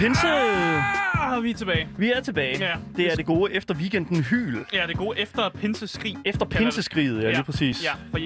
[0.00, 0.26] pinse!
[1.14, 1.88] Ah, vi er tilbage.
[1.98, 2.58] Vi er tilbage.
[2.58, 2.72] Ja.
[2.96, 4.58] Det er det gode efter weekenden hyl.
[4.72, 6.16] Ja, det er gode efter pinseskrig.
[6.24, 7.84] Efter pinseskriget, ja, lige præcis.
[7.84, 8.18] Ja, for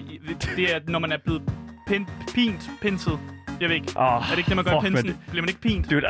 [0.56, 1.42] det- er, når man er blevet
[1.87, 3.18] pin, pint, pinset.
[3.60, 3.92] Jeg ved ikke.
[3.96, 5.06] Oh, er det ikke det, man gør fuck, pinsen?
[5.06, 5.18] man.
[5.30, 5.91] Bliver man ikke pint?
[5.91, 6.02] Dude,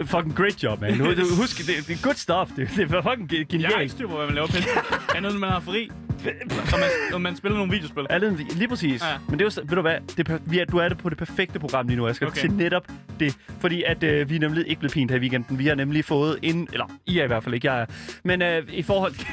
[0.00, 1.00] I, fucking great job, man.
[1.40, 2.50] Husk, det, det er good stuff.
[2.56, 3.90] Det, det er fucking ge- Jeg har ikke genialt.
[3.92, 4.70] styr på, hvad man laver pinsen.
[5.16, 5.90] Andet man har fri,
[6.24, 8.06] når man, når man spiller nogle videospil.
[8.10, 9.02] Er det, lige præcis.
[9.02, 9.08] Ja.
[9.08, 9.16] Ja.
[9.28, 11.08] Men det er jo, ved du hvad, det, er vi er, du er det på
[11.08, 12.38] det perfekte program lige nu, Asger, Okay.
[12.38, 12.48] okay.
[12.48, 12.86] til netop
[13.20, 13.36] det.
[13.60, 15.58] Fordi at øh, vi er nemlig ikke blevet pint her i weekenden.
[15.58, 17.86] Vi har nemlig fået en, eller I er i hvert fald ikke, jeg er.
[18.24, 19.14] Men øh, i forhold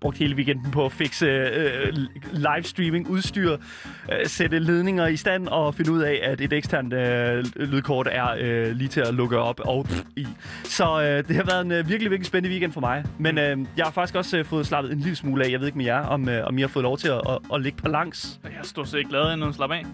[0.00, 1.92] brugt hele weekenden på at fikse øh,
[2.32, 7.44] livestreaming, udstyr, øh, sætte ledninger i stand og finde ud af, at et eksternt øh,
[7.56, 10.26] lydkort er øh, lige til at lukke op og pff, i.
[10.64, 13.04] Så øh, det har været en øh, virkelig, virkelig spændende weekend for mig.
[13.18, 15.50] Men øh, jeg har faktisk også øh, fået slappet en lille smule af.
[15.50, 17.38] Jeg ved ikke med jer, om, øh, om I har fået lov til at, at,
[17.54, 18.40] at ligge på langs.
[18.44, 19.84] Jeg er stort set ikke glad end at slappe af.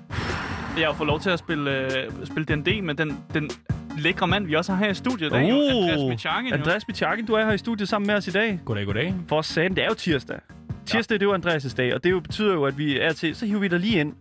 [0.79, 1.91] Jeg har fået lov til at spille, øh,
[2.27, 3.51] spille D&D med den, den
[3.99, 5.31] lækre mand, vi også har her i studiet.
[5.33, 6.47] Der er jo Andreas Michagen.
[6.47, 6.55] jo.
[6.55, 8.61] Andreas Michakin, du er her i studiet sammen med os i dag.
[8.65, 9.15] Goddag, goddag.
[9.29, 10.39] For sagen, det er jo tirsdag.
[10.87, 11.19] Tirsdag, ja.
[11.19, 13.47] det er jo Andreas' dag, og det jo betyder jo, at vi er til, så
[13.47, 14.13] hiver vi dig lige ind.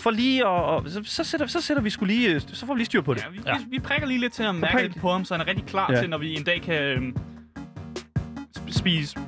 [0.00, 2.74] For lige og, og så, så, sætter, så sætter vi skulle lige, øh, så får
[2.74, 3.20] vi lige styr på det.
[3.24, 3.52] Ja, vi, ja.
[3.58, 5.64] vi, vi prikker lige lidt til at mærke lidt på ham, så han er rigtig
[5.66, 6.00] klar Ja.
[6.00, 7.14] til, når vi en dag kan
[8.58, 9.18] sp- spise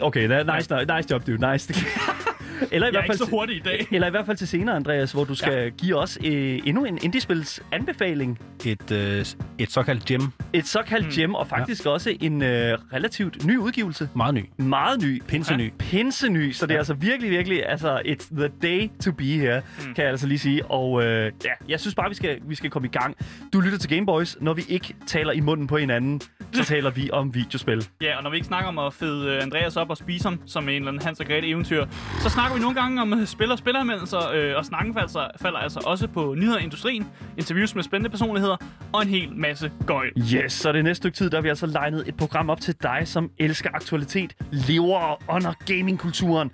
[0.00, 1.40] okay, nice, nice job, dude.
[1.40, 1.68] Nice.
[2.72, 3.86] Eller i Jeg er hvert ikke fald så til- hurtig i dag.
[3.90, 5.68] Eller i hvert fald til senere, Andreas, hvor du skal ja.
[5.68, 8.38] give os øh, endnu en indiespils anbefaling.
[8.66, 9.24] Et, øh,
[9.58, 10.22] et såkaldt gem.
[10.52, 11.12] Et såkaldt Mm.
[11.12, 11.90] gem, og faktisk ja.
[11.90, 14.08] også en øh, relativt ny udgivelse.
[14.16, 14.44] Meget ny.
[14.56, 15.22] Meget ny.
[15.28, 15.72] Pinseny.
[15.78, 16.78] Pinseny, så det er Ja.
[16.80, 19.86] altså virkelig, virkelig, altså, it's the day to be here, Mm.
[19.88, 19.94] mm.
[19.94, 20.64] kan jeg altså lige sige.
[20.66, 23.16] Og øh, ja, jeg synes bare, vi skal, vi skal komme i gang.
[23.52, 24.36] Du lytter til Gameboys.
[24.40, 26.20] Når vi ikke taler i munden på hinanden,
[26.52, 27.86] så taler vi om videospil.
[28.02, 30.40] Ja, og når vi ikke snakker om at fede øh, Andreas op og spise ham
[30.46, 31.86] som en eller anden Hans og Grete eventyr,
[32.22, 35.42] så snakker vi nogle gange om øh, spil og spilleranmeldelser, øh, og snakken falder, altså-
[35.42, 37.06] falder altså også på nyheder i industrien,
[37.38, 38.56] interviews med spændende personligheder
[38.92, 40.12] og en hel masse gøjl.
[40.34, 42.74] Yes, så det næste stykke tid, der har vi altså legnet et program op til
[42.82, 46.50] dig, som elsker aktualitet, lever og ånder gamingkulturen,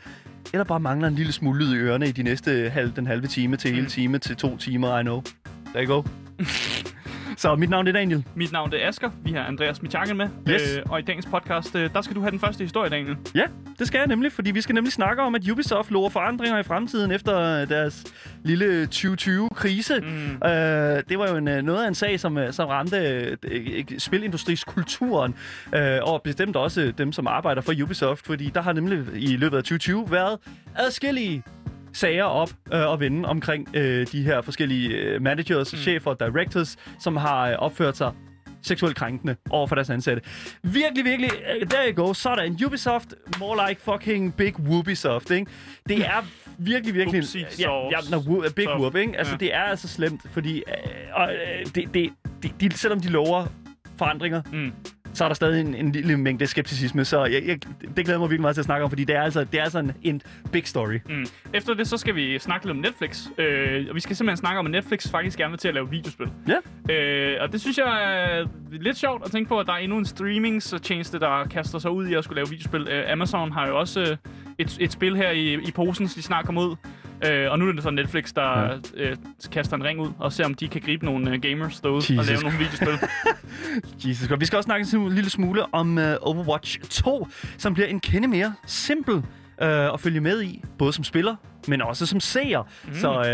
[0.53, 3.27] eller bare mangler en lille smule lyd i ørerne i de næste halv, den halve
[3.27, 3.89] time til hele Mm.
[3.89, 5.23] time til to timer, I know.
[5.75, 6.03] There you go.
[7.37, 8.25] så mit navn er Daniel.
[8.35, 10.77] Mit navn er Asger, vi har Andreas Michagen med, Yes.
[10.77, 13.17] øh, og i dagens podcast, øh, der skal du have den første historie, Daniel.
[13.35, 13.45] Ja,
[13.79, 16.63] det skal jeg nemlig, fordi vi skal nemlig snakke om, at Ubisoft lover forandringer i
[16.63, 18.05] fremtiden efter deres
[18.45, 20.01] lille 2020-krise.
[20.01, 20.49] Mm.
[20.49, 22.97] Øh, det var jo en, øh, noget af en sag, som, øh, som ramte
[23.45, 25.35] øh, spilindustriskulturen,
[25.75, 29.57] øh, og bestemt også dem, som arbejder for Ubisoft, fordi der har nemlig i løbet
[29.57, 30.39] af 2020 været
[30.77, 31.43] adskillige
[31.97, 35.79] sager op øh, og vende omkring øh, de her forskellige øh, managers, mm.
[35.79, 38.13] chefer og directors, som har øh, opført sig
[38.63, 40.23] seksuelt krænkende over for deres ansatte.
[40.63, 41.31] Virkelig, virkelig,
[41.71, 42.59] there you go, sådan.
[42.67, 45.47] Ubisoft, more like fucking Big Whoopisoft, ikke?
[45.89, 46.25] Det er
[46.59, 47.19] virkelig, virkelig...
[47.21, 48.21] Whoopsie ja, ja, no,
[48.57, 48.81] Big Soft.
[48.81, 49.19] Whoop, ikke?
[49.19, 49.37] Altså, Ja.
[49.39, 50.57] det er altså slemt, fordi...
[50.59, 50.65] Øh,
[51.13, 52.11] og, øh, det, det,
[52.43, 53.47] de, de, selvom de lover
[53.99, 54.73] forandringer, Mm.
[55.17, 57.59] Så er der stadig en, en lille mængde skepticisme, så jeg, jeg,
[57.97, 59.65] det glæder mig virkelig meget til at snakke om, fordi det er altså, det er
[59.65, 60.23] altså en, en
[60.53, 60.99] big story.
[61.09, 61.27] Mm.
[61.55, 63.27] Efter det, så skal vi snakke lidt om Netflix.
[63.39, 65.91] Øh, og vi skal simpelthen snakke om, at Netflix faktisk gerne vil til at lave
[65.91, 66.29] videospil.
[66.49, 66.95] Ja.
[66.95, 69.99] Øh, og det synes jeg er lidt sjovt at tænke på, at der er endnu
[69.99, 72.89] en streamingstjeneste, der kaster sig ud i at skulle lave videospil.
[72.89, 74.17] Øh, Amazon har jo også øh,
[74.59, 76.77] et, et spil her i, i posen, så de snart kommer ud.
[77.25, 79.11] Øh, og nu er det så Netflix, der ja.
[79.11, 79.17] øh,
[79.53, 82.03] kaster en ring ud og ser, om de kan gribe nogle øh, gamers derude og
[82.11, 83.09] Jesus lave nogle videospil.
[84.09, 84.39] Jesus God.
[84.39, 87.29] Vi skal også snakke en lille smule om uh, Overwatch 2,
[87.59, 89.23] som bliver en kende mere simpel uh,
[89.95, 91.37] at følge med i, både som spiller,
[91.69, 92.63] men også som seer.
[92.85, 92.95] Mm.
[92.95, 93.25] Så uh,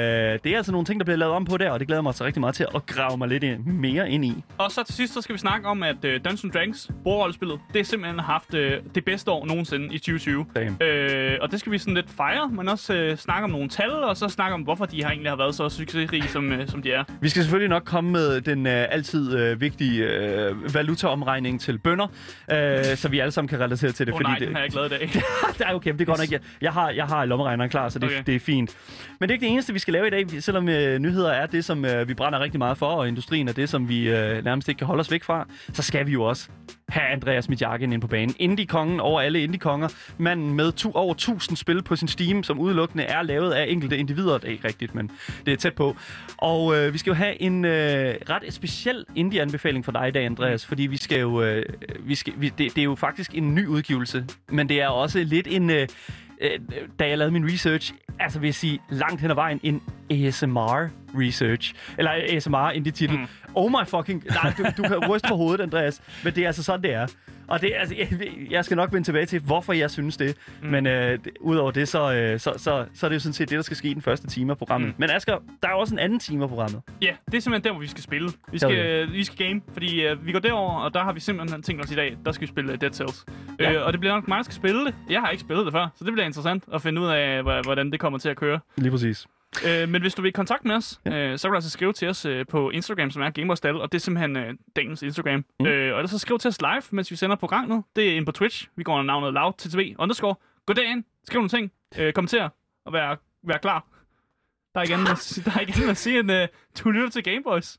[0.45, 2.15] det er altså nogle ting, der bliver lavet om på der, og det glæder mig
[2.15, 4.45] så rigtig meget til at grave mig lidt mere ind i.
[4.59, 7.77] Og så til sidst, så skal vi snakke om, at øh, Dungeons Dragons, bordrollespillet, det
[7.77, 10.47] har simpelthen haft øh, det bedste år nogensinde i 2020.
[10.57, 10.83] Damn.
[10.83, 13.91] Øh, og det skal vi sådan lidt fejre, men også øh, snakke om nogle tal,
[13.91, 16.83] og så snakke om, hvorfor de har egentlig har været så succesrige, som, øh, som
[16.83, 17.05] de er.
[17.21, 20.05] Vi skal selvfølgelig nok komme med den uh, altid uh, vigtige
[20.51, 24.13] uh, valutaomregning til bønder, uh, så vi alle sammen kan relatere til det.
[24.13, 25.11] Åh oh, nej, det, den har jeg lavet i dag.
[25.59, 26.31] det er okay, det er godt nok.
[26.31, 28.33] Jeg, jeg, har, jeg har lommeregneren klar, så det, Okay okay.
[28.33, 28.77] det er fint.
[29.21, 31.47] Men det er ikke det eneste, vi skal lave i dag, selvom øh, nyheder er
[31.47, 34.45] det, som øh, vi brænder rigtig meget for, og industrien er det, som vi øh,
[34.45, 36.49] nærmest ikke kan holde os væk fra, så skal vi jo også
[36.93, 38.35] have Andreas Midjakken ind på banen.
[38.39, 39.89] Indie-kongen over alle indie-konger.
[40.19, 43.99] Manden med to, over 1000 spil på sin Steam, som udelukkende er lavet af enkelte
[43.99, 44.39] individer.
[44.39, 45.11] Det er ikke rigtigt, men
[45.47, 45.97] det er tæt på.
[46.37, 50.25] Og øh, vi skal jo have en øh, ret speciel indie-anbefaling for dig i dag,
[50.25, 51.43] Andreas, fordi vi skal jo...
[51.43, 51.65] Øh,
[52.01, 55.19] vi skal, vi, det, det er jo faktisk en ny udgivelse, men det er også
[55.25, 55.71] lidt en...
[55.71, 55.89] Øh,
[56.43, 56.59] øh,
[56.99, 60.89] da jeg lavede min research, altså vil jeg sige langt hen ad vejen en ASMR
[61.15, 61.75] research.
[61.99, 63.19] Eller ASMR indie titel.
[63.19, 63.27] Mm.
[63.55, 64.25] Oh my fucking...
[64.43, 66.03] Nej, du, du kan ryste på hovedet, Andreas.
[66.25, 67.07] Men det er altså sådan, det er.
[67.49, 68.09] Og det, altså, jeg,
[68.51, 70.37] jeg skal nok vende tilbage til, hvorfor jeg synes det.
[70.63, 70.69] Mm.
[70.69, 73.57] Men øh, udover det, så, øh, så, så, så er det jo sådan set det,
[73.57, 74.89] der skal ske i den første time af programmet.
[74.89, 74.95] Mm.
[74.99, 76.83] Men Asger, der er også en anden time af programmet.
[77.03, 78.31] Ja, det er simpelthen der, hvor vi skal spille.
[78.53, 79.13] Vi skal, Okay.
[79.13, 81.91] vi skal game, fordi uh, vi går derover, og der har vi simpelthen tænkt os
[81.91, 83.25] i dag, der skal vi spille uh, Dead Cells.
[83.61, 83.81] Ja.
[83.81, 84.95] Uh, og det bliver nok mig, der skal spille det.
[85.11, 87.91] Jeg har ikke spillet det før, så det bliver interessant at finde ud af, hvordan
[87.93, 88.61] det kommer til at køre.
[88.77, 89.27] Lige præcis.
[89.65, 91.33] Uh, men hvis du vil i kontakt med os, ja.
[91.33, 93.93] uh, så kan du altså skrive til os uh, på Instagram, som er Gamerstal, og
[93.93, 94.43] det er simpelthen uh,
[94.77, 95.45] dagens Instagram.
[95.61, 95.67] Mm.
[95.67, 97.83] Uh, og ellers så skriv til os live, mens vi sender programmet.
[97.97, 98.69] Det er inde på Twitch.
[98.77, 100.35] Vi går under navnet loud TTV underscore.
[100.67, 102.49] Gå derind, skriv nogle ting, uh, kommenter
[102.87, 103.85] og vær, vær klar.
[104.75, 106.39] Der er ikke andet, at- der er ikke andet at sige end, uh,
[106.85, 107.79] du lytter til Gameboys.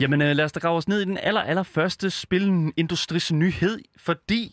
[0.00, 3.78] Jamen øh, lad os da grave os ned i den aller, aller første spilindustris nyhed,
[3.98, 4.52] fordi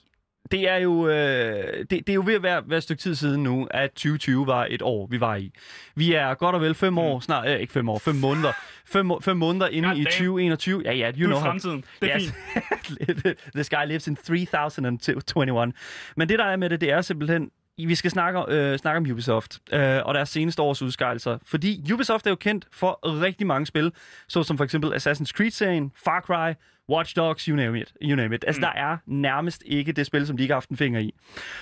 [0.52, 3.16] det er jo, øh, det, det er jo ved at være, være et stykke tid
[3.16, 5.52] siden nu, at 2020 var et år, vi var i.
[5.96, 8.52] Vi er godt og vel fem år, snart, øh, ikke fem år, fem måneder,
[8.86, 10.12] fem, fem måneder inde God i damn.
[10.12, 10.82] 2021.
[10.86, 11.84] Ja, ja, you Du know er how, fremtiden.
[12.02, 12.34] Det er Yes.
[12.54, 13.38] fint.
[13.56, 15.74] This guy lives in 3021.
[16.18, 19.12] Men det, der er med det, det er simpelthen, vi skal snakke, øh, snakke om
[19.12, 21.38] Ubisoft øh, og deres seneste års udskejelser.
[21.46, 23.92] Fordi Ubisoft er jo kendt for rigtig mange spil,
[24.28, 26.54] såsom for eksempel Assassin's Creed-serien, Far Cry,
[26.90, 27.94] Watch Dogs, you name it.
[28.02, 28.44] You name it.
[28.48, 28.62] Altså, Mm.
[28.62, 31.14] der er nærmest ikke det spil, som de ikke har haft en finger i.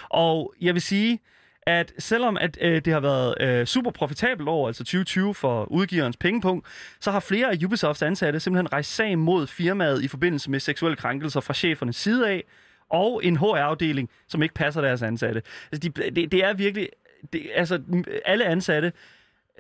[0.10, 1.20] Og jeg vil sige,
[1.68, 6.18] at selvom at, øh, det har været øh, super profitabelt år, altså 2020 for udgiverens
[6.18, 6.68] pengepunkt,
[7.00, 10.96] så har flere af Ubisofts ansatte simpelthen rejst sag mod firmaet i forbindelse med seksuelle
[10.96, 12.44] krænkelser fra chefernes side af,
[12.92, 15.42] og en HR-afdeling, som ikke passer deres ansatte.
[15.72, 16.90] Altså, de, det, det er virkelig...
[17.34, 17.82] Det, altså,
[18.26, 18.94] alle ansatte,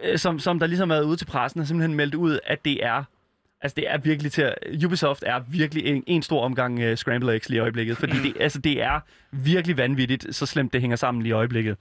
[0.03, 2.65] øh, som, som der ligesom har været ude til pressen, har simpelthen meldt ud, at
[2.65, 3.03] det er
[3.63, 4.53] Altså, det er virkelig til at...
[4.85, 8.33] Ubisoft er virkelig en, en stor omgang uh, Scramble Eggs lige i øjeblikket, fordi det,
[8.39, 8.99] altså, det er
[9.31, 11.77] virkelig vanvittigt, så slemt det hænger sammen lige i øjeblikket.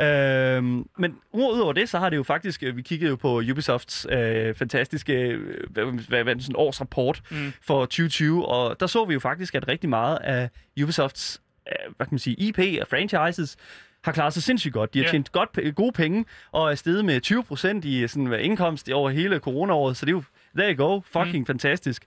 [0.00, 2.62] Øhm, men udover det, så har det jo faktisk...
[2.62, 7.52] øh, Vi kiggede jo på Ubisofts øh, fantastiske øh, hvad, hvad, hvad, sådan årsrapport Mm.
[7.62, 10.48] for 2020, og der så vi jo faktisk, at rigtig meget af
[10.82, 13.56] Ubisofts øh, hvad kan man sige, IP og franchises
[14.04, 14.94] har klaret sig sindssygt godt.
[14.94, 15.10] De har Ja.
[15.10, 19.10] tjent godt, gode penge og er steget med 20 procent i sådan, hvad, indkomst over
[19.10, 20.22] hele coronaåret, så det er jo,
[20.56, 21.46] there you go, fucking mm.
[21.46, 22.04] fantastisk.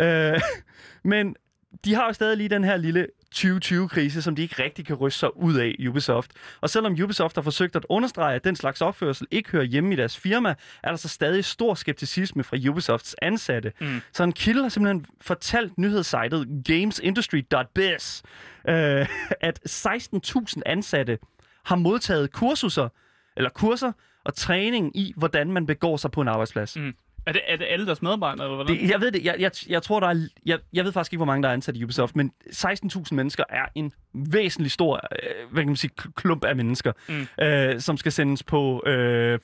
[0.00, 0.40] Øh,
[1.04, 1.36] men
[1.84, 5.18] de har jo stadig lige den her lille 2020-krise, som de ikke rigtig kan ryste
[5.18, 6.32] sig ud af, Ubisoft.
[6.60, 9.96] Og selvom Ubisoft har forsøgt at understrege, at den slags opførsel ikke hører hjemme i
[9.96, 13.72] deres firma, er der så stadig stor skepticisme fra Ubisofts ansatte.
[13.80, 14.00] Mm.
[14.12, 18.22] Så en kilde har simpelthen fortalt nyhedssejtet gamesindustry.biz,
[18.68, 19.08] øh,
[19.48, 21.18] at 16.000 ansatte
[21.64, 22.88] har modtaget kursuser,
[23.36, 23.92] eller kurser
[24.24, 26.76] og træning i, hvordan man begår sig på en arbejdsplads.
[26.76, 26.94] Mm.
[27.26, 28.76] Er det, er det alle deres medarbejdere, eller hvordan?
[28.76, 29.24] Det, jeg ved det.
[29.24, 30.28] Jeg, jeg, jeg tror, der er...
[30.46, 33.44] Jeg, jeg ved faktisk ikke, hvor mange der er ansat i Ubisoft, men 16.000 mennesker
[33.48, 37.44] er en væsentlig stor, øh, hvad kan man sige, klump af mennesker, Mm.
[37.44, 38.82] øh, som skal sendes på...
[38.86, 39.38] Øh,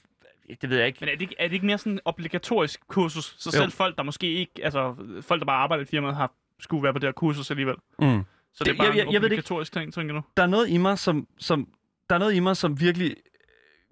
[0.60, 0.98] det ved jeg ikke.
[1.00, 3.34] Men er det, ikke, er det ikke mere sådan en obligatorisk kursus?
[3.38, 3.60] Så Jo.
[3.60, 4.52] selv folk, der måske ikke...
[4.62, 7.74] Altså, folk, der bare arbejder i firmaet, har skulle være på det her kursus alligevel.
[7.98, 8.06] Mm.
[8.54, 10.22] Så det er Det- bare jeg- jeg- en jeg obligatorisk ting, tænker du?
[10.36, 11.26] Der er noget i mig, som...
[11.38, 11.68] som
[12.10, 13.16] der er noget i mig, som virkelig...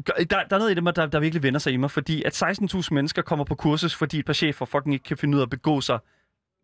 [0.06, 2.42] Der, der er noget i det, der, der virkelig vender sig i mig, fordi at
[2.42, 5.44] 16.000 mennesker kommer på kursus, fordi et par chefer fucking ikke kan finde ud af
[5.46, 5.98] at begå sig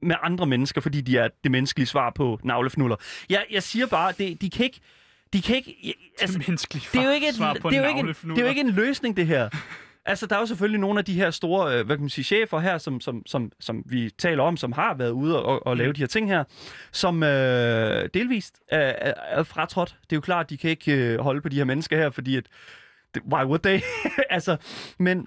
[0.03, 2.97] med andre mennesker, fordi de er det menneskelige svar på navlefnuller.
[3.31, 4.81] Jeg, jeg siger bare, det, de kan ikke...
[5.33, 5.95] De kan ikke...
[6.21, 8.43] Altså, menneskelige det er jo ikke, et, svar på det er jo ikke, det er
[8.43, 9.49] jo ikke en løsning, det her.
[10.05, 12.25] Altså, der er jo selvfølgelig nogle af de her store, øh, hvad kan man sige,
[12.25, 15.77] chefer her, som, som, som, som vi taler om, som har været ude og, og
[15.77, 16.45] lave de her ting her,
[16.93, 19.97] som øh, delvist er, er, er fratrådt.
[20.03, 22.37] Det er jo klart, de kan ikke øh, holde på de her mennesker her, fordi
[22.37, 22.53] at, det-
[23.17, 23.81] why would they?
[24.31, 24.57] altså,
[24.99, 25.27] men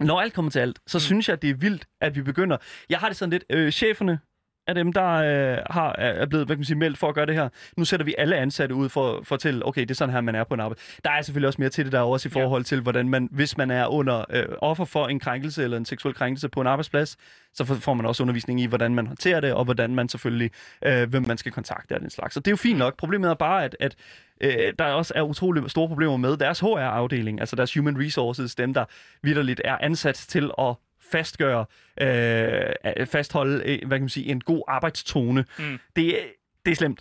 [0.00, 1.00] når alt kommer til alt, så mm.
[1.00, 2.56] synes jeg, at det er vildt, at vi begynder.
[2.88, 4.18] Jeg har det sådan lidt, øh, cheferne
[4.66, 7.26] af dem, der øh, har, er blevet hvad kan man sige, meldt for at gøre
[7.26, 7.48] det her.
[7.76, 10.20] Nu sætter vi alle ansatte ud for, for at fortælle, okay, det er sådan her,
[10.20, 10.80] man er på en arbejde.
[11.04, 12.44] Der er selvfølgelig også mere til det, der er også i Ja.
[12.44, 15.84] forhold til, hvordan man, hvis man er under øh, offer for en krænkelse eller en
[15.84, 17.16] seksuel krænkelse på en arbejdsplads,
[17.54, 20.50] så får- får man også undervisning i, hvordan man håndterer det, og hvordan man selvfølgelig,
[20.84, 22.34] øh, hvem man skal kontakte og den slags.
[22.34, 22.96] Så det er jo fint nok.
[22.98, 23.94] Problemet er bare, at, at
[24.40, 28.74] øh, der også er utrolig store problemer med deres HR-afdeling, altså deres Human Resources, dem
[28.74, 28.84] der
[29.22, 30.74] vidderligt er ansat til at
[31.12, 31.60] fastgøre,
[32.00, 35.44] øh, at fastholde øh, hvad kan man sige, en god arbejdstone.
[35.58, 35.78] Mm.
[35.96, 36.26] Det, er-
[36.64, 37.00] det er slemt.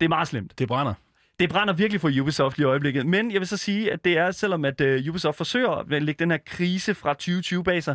[0.00, 0.58] Det er meget slemt.
[0.58, 0.94] Det brænder.
[1.40, 3.06] Det brænder virkelig for Ubisoft i øjeblikket.
[3.06, 6.18] Men jeg vil så sige, at det er, selvom at uh, Ubisoft forsøger at lægge
[6.18, 7.94] den her krise fra 2020 bag sig,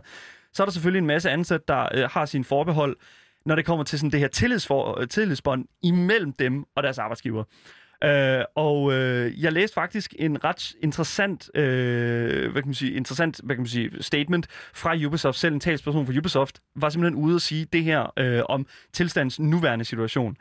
[0.54, 2.98] så er der selvfølgelig en masse ansat, der uh, har sin forbehold,
[3.46, 7.44] når det kommer til sådan det her tillidsfor, tillidsbånd imellem dem og deres arbejdsgiver.
[8.06, 13.42] Uh, og uh, jeg læste faktisk en ret interessant, uh, hvad kan man sige, interessant
[13.44, 15.38] hvad kan man sige, statement fra Ubisoft.
[15.38, 18.02] Selv en talsperson for Ubisoft var simpelthen ude at sige det her
[18.40, 20.38] uh, om tilstandens nuværende situation.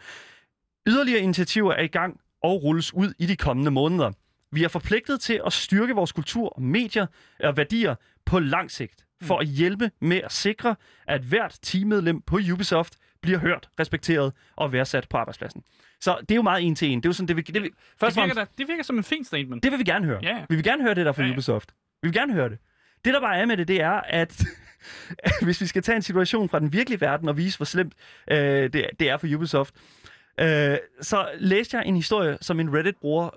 [0.87, 4.13] Yderligere initiativer er i gang og rulles ud i de kommende måneder.
[4.53, 7.07] Vi er forpligtet til at styrke vores kultur og medier
[7.41, 7.95] og værdier
[8.25, 9.05] på lang sigt.
[9.23, 12.95] for at hjælpe med at sikre, at hvert teammedlem på Ubisoft
[13.25, 15.63] bliver hørt, respekteret og værdsat på arbejdspladsen.
[16.01, 16.99] Så det er jo meget en til en.
[16.99, 18.83] Det er jo sådan, det vi, det vi, først Det virker, fremmest, da, det virker
[18.83, 19.63] som en fin statement.
[19.63, 20.19] det vil vi gerne høre.
[20.23, 20.45] Ja, ja.
[20.49, 21.33] Vi vil gerne høre det der fra ja.
[21.33, 21.75] Ubisoft.
[22.03, 22.59] Vi vil gerne høre det.
[23.05, 24.45] Det, der bare er med det, det er, at
[25.45, 27.95] hvis vi skal tage en situation fra den virkelige verden og vise, hvor slemt
[28.31, 28.39] øh,
[28.73, 29.75] det, det er for Ubisoft,
[30.41, 33.31] øh, så læste jeg en historie, som en Reddit-bruger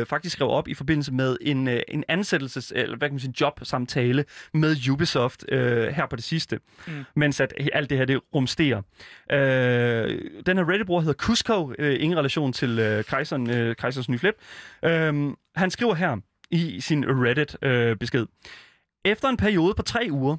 [0.00, 3.20] øh, faktisk skrev op i forbindelse med en, øh, en ansættelses- eller hvad kan man
[3.20, 6.92] sige, jobsamtale med Ubisoft øh, her på det sidste, Mm.
[7.16, 8.82] mens at alt det her det rumsterer.
[9.32, 14.18] Øh, den her Reddit-bruger hedder Cusco, øh, ingen relation til øh, kejseren, øh, kejserens nye
[14.18, 14.34] flip.
[14.84, 16.16] Øh, han skriver her
[16.50, 18.26] i sin Reddit-besked.
[19.04, 20.36] Efter en periode på tre uger,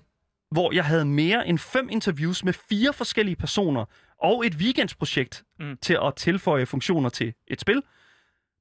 [0.52, 3.86] hvor jeg havde mere end fem interviews med fire forskellige personer
[4.22, 5.78] og et weekendsprojekt Mm.
[5.82, 7.84] til at tilføje funktioner til et spil,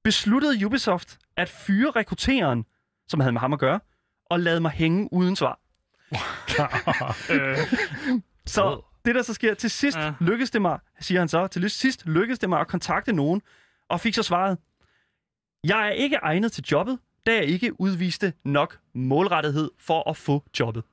[0.04, 2.64] besluttede Ubisoft at fyre rekrutteren,
[3.08, 3.80] som havde med ham at gøre,
[4.30, 5.60] og lade mig hænge uden svar.
[7.34, 7.58] øh,
[8.46, 10.12] Så det, der så sker til sidst, Ja.
[10.20, 13.42] lykkes det mig, siger han så, til sidst lykkedes det mig at kontakte nogen,
[13.88, 14.58] og fik så svaret,
[15.64, 20.44] jeg er ikke egnet til jobbet, da jeg ikke udviste nok målrettighed for at få
[20.60, 20.84] jobbet.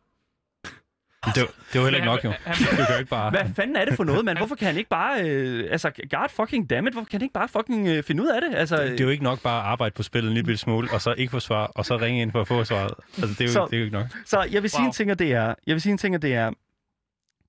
[1.25, 2.31] Det, var- det var heller ikke nok, jo.
[2.45, 3.29] Han, Du kan jo ikke bare...
[3.29, 4.37] Hvad fanden er det for noget, mand?
[4.37, 5.21] Hvorfor kan han ikke bare...
[5.23, 8.41] Øh, altså, god fucking dammit, hvorfor kan han ikke bare fucking øh, finde ud af
[8.41, 8.57] det?
[8.57, 11.01] Altså, Det er jo ikke nok bare at arbejde på spillet en lille smule, og
[11.01, 12.91] så ikke få svar, og så ringe ind for at få svaret.
[13.17, 14.05] Altså, det er jo, Så- det er jo ikke nok.
[14.25, 14.87] Så jeg vil sige Wow.
[14.87, 16.51] en ting, og det er, jeg vil sige en ting, og det er,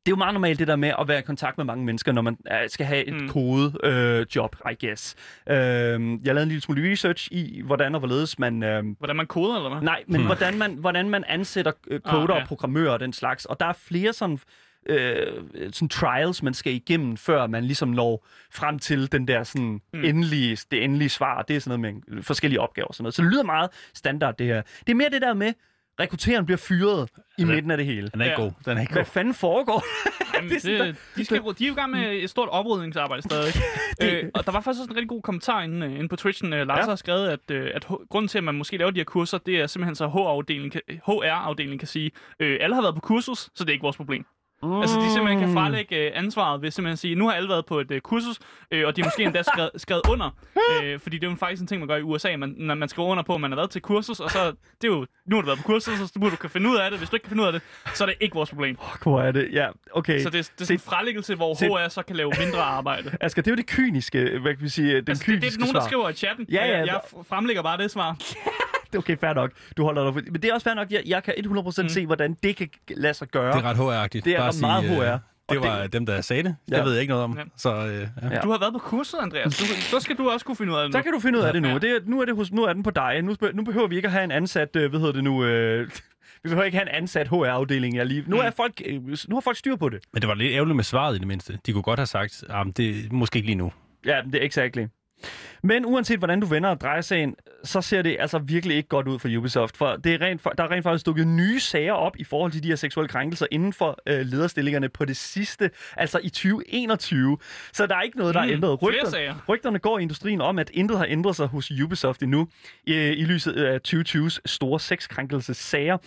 [0.09, 2.13] det er jo meget normalt det der med at være i kontakt med mange mennesker,
[2.13, 3.21] når man øh, skal have et Mm.
[3.21, 3.29] mm.
[3.29, 5.15] kode øh, job, I guess.
[5.49, 8.63] Øh, jeg lavede en lille smule research i, hvordan og hvorledes man...
[8.63, 9.83] Øh, hvordan man koder, eller hvad?
[9.83, 10.27] nej, men hmm.
[10.27, 12.41] hvordan, man, hvordan man ansætter øh, Ah, coder ja.
[12.43, 13.45] og programmører og den slags.
[13.45, 14.39] Og der er flere sådan...
[14.89, 15.27] Øh,
[15.73, 19.81] sådan trials, man skal igennem, før man ligesom når frem til den der sådan Mm.
[19.93, 20.05] mm.
[20.05, 21.43] endelige, det endelige svar.
[21.43, 23.15] Det er sådan noget med forskellige opgaver og sådan noget.
[23.15, 24.63] Så det lyder meget standard, det her.
[24.87, 25.53] Det er mere det der med,
[26.01, 28.09] rekrutteren bliver fyret i Altså, midten af det hele.
[28.09, 28.45] Den er ikke Ja.
[28.45, 28.53] god.
[28.65, 29.11] Den er ikke Hvad god.
[29.13, 29.85] fanden foregår?
[30.37, 32.49] Jamen, det er sådan, det, de, skal, de er jo i gang med et stort
[32.49, 33.53] oprydningsarbejde stadig.
[34.01, 36.17] Det- øh, og der var faktisk også en rigtig god kommentar inde, øh, inde på
[36.17, 36.53] Twitchen.
[36.53, 36.89] Øh, Lars Ja.
[36.89, 39.39] har skrevet, at, øh, at H- grunden til, at man måske laver de her kurser,
[39.39, 43.39] det er simpelthen så HR-afdelingen kan, HR-afdelingen kan sige, øh, alle har været på kursus,
[43.39, 44.25] så det er ikke vores problem.
[44.63, 44.81] Mm.
[44.81, 47.67] Altså, de simpelthen kan fralægge øh, ansvaret ved simpelthen at sige, nu har alle været
[47.67, 48.39] på et øh, kursus,
[48.71, 50.31] øh, og de har måske endda skrevet, skrevet under.
[50.83, 52.37] Øh, fordi det er jo faktisk en ting, man gør i USA.
[52.37, 54.55] Man, når man skriver under på, at man har været til kursus, og så det
[54.85, 56.91] er jo, nu har du været på kursus, så må du kan finde ud af
[56.91, 56.99] det.
[57.01, 57.63] Hvis du ikke kan finde ud af det,
[57.95, 58.77] så er det ikke vores problem.
[58.91, 59.49] Fuck, hvor er det?
[59.53, 60.23] Ja, okay.
[60.23, 62.63] Så det, er- det er sådan en fralæggelse, hvor se- HR så kan lave mindre
[62.63, 63.17] arbejde.
[63.21, 65.55] Asger, det er jo det kyniske, hvad kan vi sige, den Altså, det, kyniske det
[65.57, 66.47] er nogen, der skriver i chatten.
[66.51, 68.17] Ja, ja, jeg, jeg fremlægger bare det svar.
[68.93, 69.51] Det er okay, fair nok.
[69.77, 70.21] Du holder dig for...
[70.33, 71.89] Men det er også fair nok, jeg, jeg kan 100% mm.
[71.89, 73.53] se, hvordan det kan lade sig gøre.
[73.57, 74.25] Det er ret HR-agtigt.
[74.25, 75.19] Det er Bare ret sige, meget øh, HR.
[75.49, 76.57] Og Det var dem, der sagde det.
[76.71, 76.77] Ja.
[76.77, 77.39] Det ved jeg ikke noget om.
[77.39, 77.43] Ja.
[77.57, 78.39] Så øh, ja.
[78.41, 79.57] Du har været på kurset, Andreas.
[79.59, 81.03] Du, så skal du også kunne finde ud af det Så nu.
[81.03, 81.69] kan du finde ud af det nu.
[81.69, 81.75] Ja.
[81.79, 83.23] Det er, nu, er det hos, nu er den på dig.
[83.23, 85.45] Nu, nu behøver vi ikke at have en ansat, øh, hvad hedder det nu...
[85.45, 85.89] Øh,
[86.43, 87.97] vi behøver ikke have en ansat HR-afdeling.
[87.97, 88.25] Jeg lige.
[88.27, 88.43] Nu, Mm.
[88.47, 89.99] er folk, øh, nu har folk styr på det.
[90.13, 91.59] Men det var lidt ærgerligt med svaret i det mindste.
[91.67, 93.73] De kunne godt have sagt, at det er måske ikke lige nu.
[94.07, 94.87] Ja, det er exactly.
[95.63, 97.35] Men uanset hvordan du vender og drejer sagen,
[97.65, 99.77] så ser det altså virkelig ikke godt ud for Ubisoft.
[99.77, 102.63] For det er rent, der er rent faktisk dukket nye sager op i forhold til
[102.63, 107.39] de her seksuelle krænkelser inden for øh, lederstillingerne på det sidste, altså i 2021.
[107.73, 108.79] Så der er ikke noget, der er Mm, ændret.
[108.81, 112.49] flere Rygter, rygterne går i industrien om, at intet har ændret sig hos Ubisoft endnu
[112.87, 115.99] i, i lyset af 2020's store sexkrænkelsessager.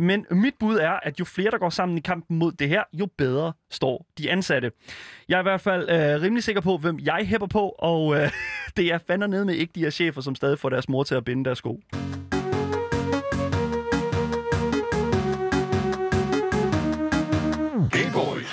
[0.00, 2.82] Men mit bud er, at jo flere, der går sammen i kampen mod det her,
[2.92, 4.72] jo bedre står de ansatte.
[5.28, 8.30] Jeg er i hvert fald øh, rimelig sikker på, hvem jeg hæpper på, og øh,
[8.76, 11.14] det er fandme ned med ikke de her chefer, som stadig får deres mor til
[11.14, 11.80] at binde deres sko.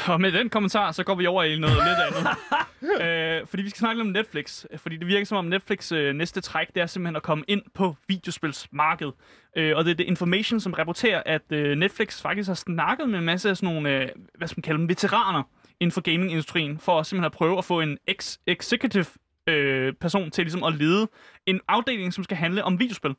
[0.08, 3.42] Og med den kommentar, så går vi over i noget lidt andet.
[3.42, 4.66] øh, fordi vi skal snakke lidt om Netflix.
[4.78, 7.62] Fordi det virker som om Netflix øh, næste træk, det er simpelthen at komme ind
[7.74, 9.14] på videospilsmarkedet.
[9.58, 13.20] Øh, og det er The Information, som rapporterer, at øh, Netflix faktisk har snakket med
[13.20, 15.44] en masse af sådan nogle, øh, hvad skal man kalde dem, veteraner
[15.80, 19.06] inden for gamingindustrien, for at simpelthen at prøve at få en ex- executive
[19.48, 21.08] øh, person til ligesom at lede
[21.46, 23.16] en afdeling, som skal handle om videospil.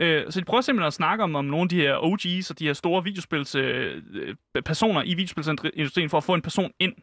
[0.00, 2.58] Øh, så de prøver simpelthen at snakke om, om nogle af de her OG's og
[2.58, 6.94] de her store videospils øh, øh, personer i videospilsindustrien for at få en person ind.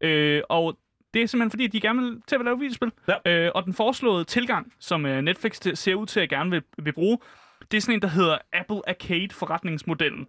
[0.00, 0.78] Øh, og
[1.14, 2.92] det er simpelthen fordi, de gerne vil til at lave videospil.
[3.08, 3.44] Ja.
[3.46, 6.92] Øh, og den foreslåede tilgang, som øh, Netflix ser ud til at gerne vil, vil
[6.92, 7.18] bruge,
[7.70, 10.26] det er sådan en, der hedder Apple Arcade forretningsmodellen.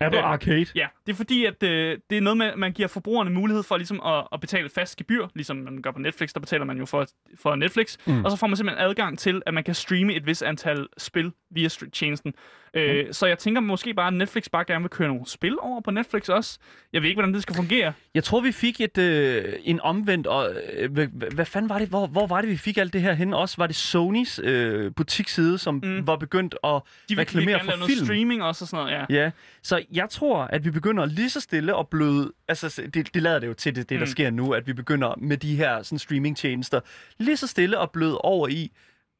[0.00, 0.66] Apple Arcade.
[0.74, 3.62] Ja, det er fordi, at øh, det er noget med, at man giver forbrugerne mulighed
[3.62, 6.64] for ligesom at, at betale et fast gebyr, ligesom man gør på Netflix, der betaler
[6.64, 7.06] man jo for,
[7.42, 8.24] for Netflix, mm.
[8.24, 11.32] og så får man simpelthen adgang til, at man kan streame et vis antal spil
[11.50, 12.34] via str- tjenesten.
[12.74, 15.80] Øh, så jeg tænker måske bare, at Netflix bare gerne vil køre nogle spil over
[15.80, 16.58] på Netflix også.
[16.92, 17.92] Jeg ved ikke, hvordan det skal fungere.
[18.14, 20.26] Jeg tror, vi fik et, øh, en omvendt...
[20.26, 20.92] Og, øh,
[21.34, 21.88] hvad, fanden var det?
[21.88, 23.34] Hvor, hvor var det, vi fik alt det her hen?
[23.34, 25.88] Også var det Sonys øh, butiksside, som Mm.
[25.90, 26.06] mm.
[26.06, 28.04] var begyndt at De reklamere for lave noget film.
[28.06, 29.22] streaming også og sådan noget, ja.
[29.22, 29.30] Ja,
[29.62, 32.32] så jeg tror, at vi begynder lige så stille at bløde...
[32.48, 34.10] Altså, det, det lader det jo til, det, det der Mm.
[34.10, 36.80] sker nu, at vi begynder med de her sådan, streamingtjenester,
[37.18, 38.72] lige så stille at bløde over i,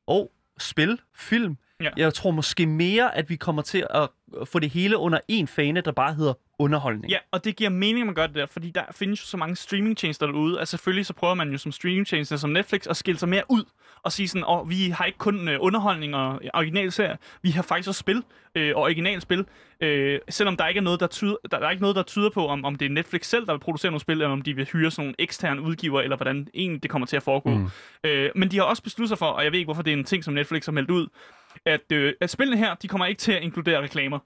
[0.07, 1.57] og spil, film.
[1.83, 1.91] Ja.
[1.97, 4.09] Jeg tror måske mere, at vi kommer til at
[4.45, 7.11] få det hele under en fane, der bare hedder underholdning.
[7.11, 9.37] Ja, og det giver mening, at man gør det der, fordi der findes jo så
[9.37, 13.19] mange streamingtjenester derude, at selvfølgelig så prøver man jo som streamingtjenester som Netflix at skille
[13.19, 13.65] sig mere ud
[14.03, 17.89] og sige sådan, åh, vi har ikke kun øh, underholdning og originalserier, vi har faktisk
[17.89, 18.23] også spil,
[18.55, 19.45] øh, og originalspil,
[19.81, 22.31] øh, selvom der ikke er noget, der tyder, der, der er ikke noget, der tyder
[22.31, 24.55] på, om, om det er Netflix selv, der vil producere nogle spil, eller om de
[24.55, 27.51] vil hyre sådan nogle eksterne udgiver, eller hvordan egentlig det kommer til at foregå.
[27.51, 27.71] Mm.
[28.05, 29.97] Øh, men de har også besluttet sig for, og jeg ved ikke, hvorfor det er
[29.97, 31.09] en ting, som Netflix har meldt ud,
[31.65, 34.19] at, øh, at spillene her, de kommer ikke til at inkludere reklamer.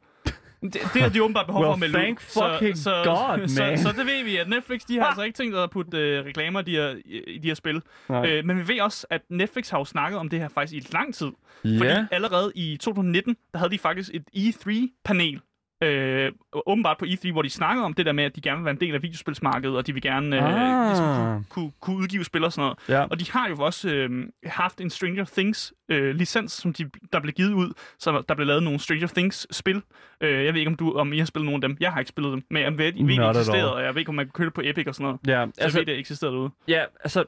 [0.62, 3.78] Det, det har de åbenbart behov for Well, at melde fucking så, God, så, man.
[3.78, 6.24] Så, så det ved vi, at Netflix de har altså ikke tænkt at putte øh,
[6.24, 6.96] reklamer i de her,
[7.26, 7.82] i de her spil.
[8.08, 8.26] Nej.
[8.30, 10.92] Øh, men vi ved også, at Netflix har jo snakket om det her faktisk i
[10.94, 11.28] lang tid.
[11.62, 12.06] Fordi Ja.
[12.10, 15.40] allerede i 2019, der havde de faktisk et E3-panel.
[15.82, 16.32] Øh,
[16.66, 18.74] åbenbart på E3, hvor de snakkede om det der med, at de gerne vil være
[18.74, 20.88] en del af videospilsmarkedet, og de vil gerne øh, Ah.
[20.88, 22.78] ligesom kunne, kunne, kunne udgive spil og sådan noget.
[23.00, 23.06] Ja.
[23.10, 27.20] Og de har jo også øh, haft en Stranger Things øh, licens, som de, der
[27.20, 29.82] blev givet ud, så der blev lavet nogle Stranger Things spil.
[30.20, 31.76] Øh, jeg ved ikke, om, du, om I har spillet nogle af dem.
[31.80, 33.94] Jeg har ikke spillet dem, men jeg ved, I ved, de at eksisterede, og jeg
[33.94, 35.20] ved ikke, om man kan købe det på Epic og sådan noget.
[35.26, 36.50] Ja, Så altså, jeg ved, det eksisterede derude.
[36.68, 37.24] Ja, altså,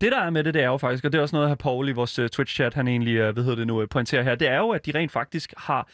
[0.00, 1.54] det der er med det, det er jo faktisk, og det er også noget, her
[1.56, 4.34] Paul i vores uh, Twitch-chat, han egentlig, uh, hvad hedder det nu, uh, pointerer her,
[4.34, 5.88] det er jo, at de rent faktisk har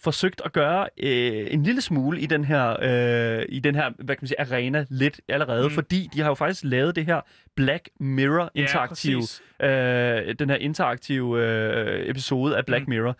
[0.00, 4.16] forsøgt at gøre øh, en lille smule i den her øh, i den her hvad
[4.16, 5.70] kan man sige arena lidt allerede, Mm.
[5.74, 7.20] fordi de har jo faktisk lavet det her
[7.56, 9.42] Black Mirror interaktive præcis.
[9.60, 12.90] øh, den her interaktive øh, episode af Black Mm.
[12.90, 13.16] Mirror.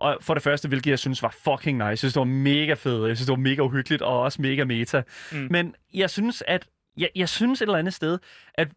[0.00, 1.88] Og for det første, hvilket jeg synes var fucking nice.
[1.88, 3.08] Jeg synes, det var mega fedt.
[3.08, 5.02] Jeg synes, det var mega uhyggeligt og også mega meta.
[5.32, 5.48] Mm.
[5.50, 8.18] Men jeg synes, at jeg, jeg synes et eller andet sted,
[8.54, 8.68] at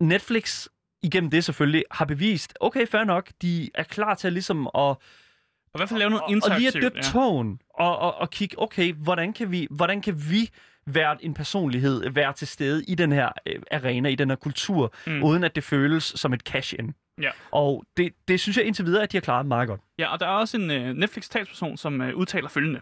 [0.00, 0.66] Netflix
[1.02, 4.96] igennem det selvfølgelig har bevist, okay, fair nok, de er klar til ligesom at
[5.74, 6.82] Og i hvert fald lave noget og, og lige at interaktivt.
[6.94, 10.50] døbe tone og, og, og kigge, okay, hvordan kan vi, hvordan kan vi
[10.86, 14.92] være en personlighed, være til stede i den her øh, arena, i den her kultur,
[15.06, 15.22] Mm.
[15.24, 16.94] uden at det føles som et cash-in.
[17.22, 17.30] Ja.
[17.50, 19.80] Og det, det synes jeg indtil videre, at de har klaret meget godt.
[19.98, 22.80] Ja, og der er også en uh, Netflix-talsperson, som uh, udtaler følgende.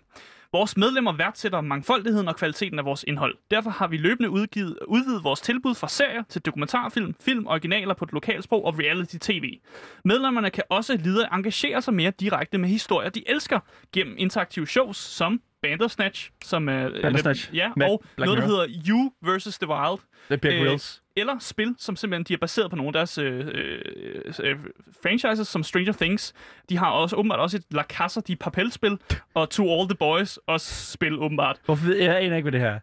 [0.53, 3.37] Vores medlemmer værdsætter mangfoldigheden og kvaliteten af vores indhold.
[3.51, 8.05] Derfor har vi løbende udgivet, udvidet vores tilbud fra serier til dokumentarfilm, film, originaler på
[8.05, 9.59] et lokalsprog og reality-tv.
[10.05, 13.61] Medlemmerne kan også lide engagere sig mere direkte med historier, de elsker,
[13.93, 16.91] gennem interaktive shows som Bandersnatch, som er...
[17.03, 19.59] Bandersnatch ja, med og Black noget, der hedder You vs.
[19.59, 19.99] The Wild.
[20.29, 22.93] Det er Bear Øh, Grylls eller spil, som simpelthen de er baseret på nogle af
[22.93, 24.57] deres øh, øh, øh,
[25.03, 26.35] franchises, som Stranger Things.
[26.69, 28.99] De har også åbenbart også et La Casa de Papel-spil,
[29.35, 31.57] og To All the Boys også spil åbenbart.
[31.65, 32.79] Hvorfor ved jeg aner ikke, hvad det her.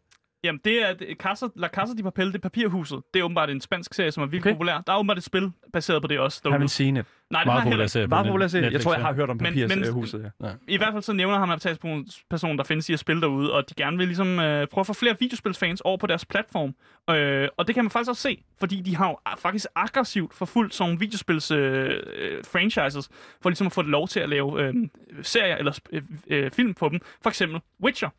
[0.45, 2.99] Jamen, det er det- Casa, La Casa de Papel, det er Papirhuset.
[3.13, 4.53] Det er åbenbart en spansk serie, som er vildt Okay.
[4.53, 4.81] populær.
[4.87, 6.41] Der er åbenbart et spil baseret på det også.
[6.43, 6.57] derude.
[6.63, 7.05] Haven't seen it.
[7.31, 8.07] Nej, det Meget har jeg heller ikke.
[8.09, 8.71] Meget populær serie.
[8.71, 10.31] Jeg tror, jeg har hørt om Men- men- Papirshuset.
[10.43, 10.49] Ja.
[10.67, 13.69] I hvert fald så nævner han en person, der findes i at spille derude, og
[13.69, 16.75] de gerne vil ligesom øh, prøve at få flere videospilsfans over på deres platform.
[17.15, 20.73] Øh, og det kan man faktisk også se, fordi de har jo faktisk aggressivt forfulgt
[20.75, 23.09] sådan nogle videospils øh, øh, franchises,
[23.41, 24.73] for ligesom at få det lov til at lave øh,
[25.21, 26.99] serier eller øh, øh, film på dem.
[27.21, 28.09] For eksempel Witcher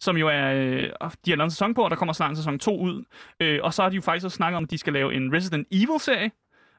[0.00, 0.82] som jo er, øh,
[1.24, 3.04] de har lavet en sæson på, og der kommer snart en sæson 2 ud.
[3.40, 5.32] Øh, og så har de jo faktisk også snakket om, at de skal lave en
[5.34, 6.30] Resident Evil-serie.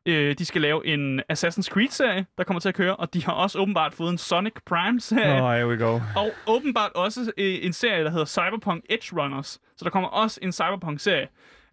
[0.05, 3.31] Øh, de skal lave en Assassin's Creed-serie, der kommer til at køre, og de har
[3.33, 5.43] også åbenbart fået en Sonic Prime-serie.
[5.43, 5.99] Oh, here we go.
[6.15, 9.47] Og åbenbart også øh, en serie, der hedder Cyberpunk Edge Runners.
[9.77, 11.27] Så der kommer også en Cyberpunk-serie.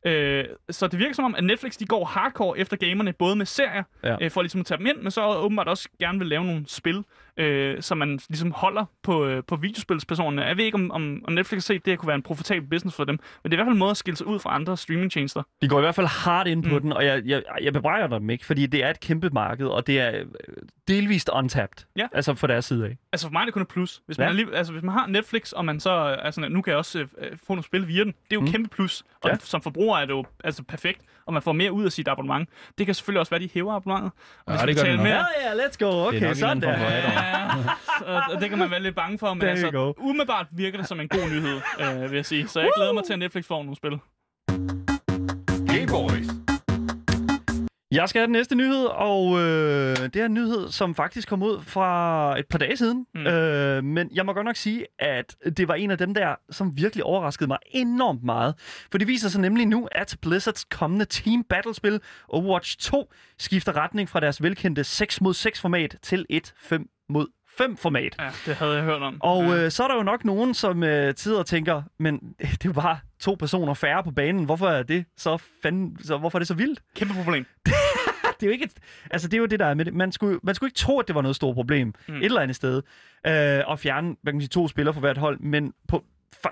[0.07, 3.47] Øh, så det virker som om, at Netflix de går hardcore efter gamerne, både med
[3.47, 4.17] serier, Ja.
[4.21, 6.65] øh, for ligesom at tage dem ind, men så åbenbart også gerne vil lave nogle
[6.67, 7.05] spil,
[7.39, 10.43] øh, som man ligesom holder på, øh, på videospilspersonerne.
[10.45, 12.69] Jeg ved ikke, om, om, om Netflix har set, det her kunne være en profitabel
[12.69, 14.39] business for dem, men det er i hvert fald en måde at skille sig ud
[14.39, 15.43] fra andre streamingtjenester.
[15.63, 16.81] De går i hvert fald hardt ind på Mm.
[16.81, 19.87] den, og jeg, jeg, jeg bebrejder dem ikke, fordi det er et kæmpe marked, og
[19.87, 20.27] det er øh,
[20.89, 21.85] delvist untapped.
[21.97, 22.07] Ja.
[22.13, 22.97] Altså fra deres side af.
[23.13, 24.03] Altså for mig er det kun et plus.
[24.07, 24.31] Hvis man, Ja.
[24.31, 24.37] ja.
[24.37, 26.99] lige, altså, hvis man har Netflix, og man så sådan, at nu kan jeg også
[26.99, 28.47] øh, få nogle spil via den, det er jo Mm.
[28.47, 29.05] kæmpe plus.
[29.23, 29.37] Og Ja.
[29.41, 32.49] som forbruger er det jo altså perfekt, og man får mere ud af sit abonnement.
[32.79, 34.13] Det kan selvfølgelig også være, de hæver abonnementet.
[34.47, 35.07] Og Ja, det gør det mere.
[35.09, 36.07] Ja, ja, let's go.
[36.09, 36.79] Okay, sådan der.
[37.29, 37.47] Ja,
[38.15, 40.89] og, og det kan man være lidt bange for, men There altså, umiddelbart virker det
[40.89, 42.49] som en god nyhed, øh, vil jeg sige.
[42.49, 43.99] Så jeg glæder mig til, at Netflix får nogle spil.
[45.71, 46.39] Hey boys.
[47.91, 51.43] Jeg skal have den næste nyhed, og øh, det er en nyhed, som faktisk kom
[51.43, 53.07] ud fra et par dage siden.
[53.15, 53.27] Mm.
[53.27, 56.77] Øh, men jeg må godt nok sige, at det var en af dem der, som
[56.77, 58.55] virkelig overraskede mig enormt meget.
[58.91, 64.09] For det viser sig nemlig nu, at Blizzards kommende Team Battle-spil Overwatch 2 skifter retning
[64.09, 67.27] fra deres velkendte 6 mod 6 format til et 5 mod
[67.61, 68.17] 5-format.
[68.19, 69.17] Ja, det havde jeg hørt om.
[69.21, 69.65] Og ja.
[69.65, 72.69] øh, så er der jo nok nogen, som øh, sidder og tænker, men det er
[72.69, 74.45] jo bare to personer færre på banen.
[74.45, 76.83] Hvorfor er det så fanden, så hvorfor er det så vildt?
[76.97, 77.47] Kæmpe problem.
[77.65, 78.73] det er jo ikke et,
[79.11, 79.95] altså det er jo det der er med det.
[79.95, 82.17] Man skulle, man skulle ikke tro, at det var noget stort problem mm.
[82.17, 82.77] et eller andet sted
[83.27, 86.05] øh, at fjerne hvad kan man sige, to spillere fra hvert hold, men på,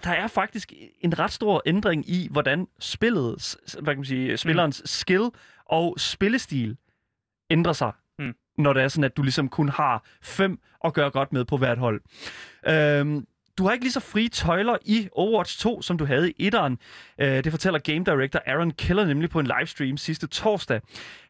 [0.05, 4.81] der er faktisk en ret stor ændring i, hvordan spillet, hvad kan man sige, spillerens
[4.81, 4.87] mm.
[4.87, 5.31] skill
[5.67, 6.77] og spillestil
[7.51, 7.93] ændrer sig
[8.59, 11.57] når det er sådan, at du ligesom kun har fem at gøre godt med på
[11.57, 12.01] hvert hold.
[12.69, 13.27] Øhm,
[13.59, 16.79] du har ikke lige så frie tøjler i Overwatch 2, som du havde i etteren.
[17.21, 20.81] Øh, det fortæller Game Director Aaron Keller nemlig på en livestream sidste torsdag.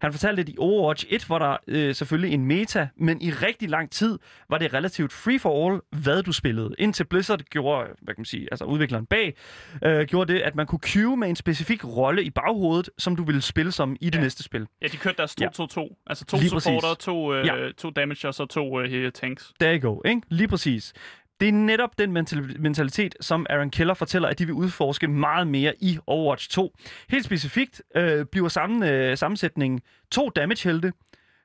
[0.01, 3.69] Han fortalte, at i Overwatch 1 var der øh, selvfølgelig en meta, men i rigtig
[3.71, 4.19] lang tid
[4.51, 6.75] var det relativt free for all, hvad du spillede.
[6.79, 9.37] Indtil Blizzard gjorde, hvad kan man sige, altså udvikleren bag,
[9.85, 13.25] øh, gjorde det, at man kunne queue med en specifik rolle i baghovedet, som du
[13.25, 14.21] ville spille som i det Ja.
[14.23, 14.67] næste spil.
[14.83, 16.03] Ja, de kørte deres 2-2-2.
[16.07, 16.65] Altså to Lige præcis.
[16.67, 17.71] supporter, to, øh, Ja.
[17.79, 19.53] to damage og så to øh, tanks.
[19.61, 20.21] There you go, ikke?
[20.29, 20.93] Lige præcis.
[21.41, 22.13] Det er netop den
[22.59, 26.75] mentalitet, som Aaron Keller fortæller, at de vil udforske meget mere i Overwatch 2.
[27.11, 30.93] Helt specifikt øh, bliver sammen, øh, sammensætningen to damage-helte,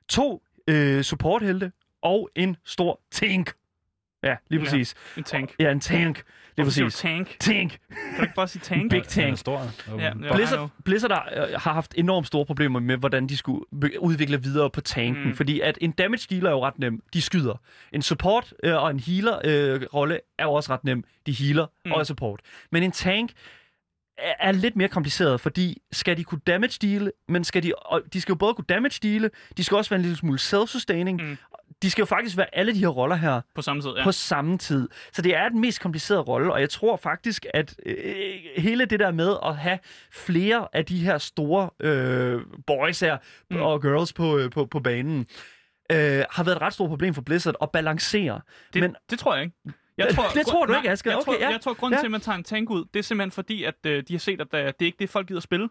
[0.08, 3.52] to øh, support-helte og en stor tank.
[4.22, 4.64] Ja, lige Ja.
[4.64, 4.94] præcis.
[5.16, 5.54] En tank.
[5.58, 6.16] Ja, en tank.
[6.56, 7.00] Lige Hvorfor præcis.
[7.00, 7.36] tank.
[7.40, 7.70] Tank.
[7.70, 8.90] Kan du ikke bare sige tank?
[8.92, 9.32] Big tank.
[9.32, 9.60] Er stor.
[9.88, 10.12] Ja, ja.
[10.22, 13.64] Ja, Blizzard, Blizzard har, øh, har haft enormt store problemer med, hvordan de skulle
[14.00, 15.24] udvikle videre på tanken.
[15.28, 15.34] Mm.
[15.34, 17.02] Fordi at en damage dealer er jo ret nem.
[17.14, 17.60] De skyder.
[17.92, 21.04] En support øh, og en healer øh, rolle er jo også ret nem.
[21.26, 21.92] De healer mm.
[21.92, 22.40] Og er support.
[22.72, 23.30] Men en tank
[24.18, 28.02] er, er lidt mere kompliceret, fordi skal de kunne damage deale, men skal de, og
[28.12, 31.22] de skal jo både kunne damage deale, de skal også være en lille smule self-sustaining.
[31.22, 31.36] Mm.
[31.82, 34.04] De skal jo faktisk være alle de her roller her På samme tid, ja.
[34.04, 34.88] på samme tid.
[35.12, 37.94] Så det er den mest komplicerede rolle, og jeg tror faktisk, at øh,
[38.56, 39.78] hele det der med at have
[40.12, 43.18] flere af de her store øh, boys her
[43.50, 43.56] Mm.
[43.62, 45.26] og girls på, øh, på, på banen,
[45.92, 48.40] øh, har været et ret stort problem for Blizzard at balancere.
[48.74, 49.56] Det, Men det tror jeg ikke.
[49.98, 51.10] Jeg Det tror du ikke, Asger?
[51.12, 51.50] Jeg, tror, Okay, ja.
[51.50, 52.00] jeg tror, grunden Ja.
[52.00, 54.18] til, at man tager en tank ud, det er simpelthen fordi, at øh, de har
[54.18, 55.68] set, at øh, det er ikke det, folk gider spille.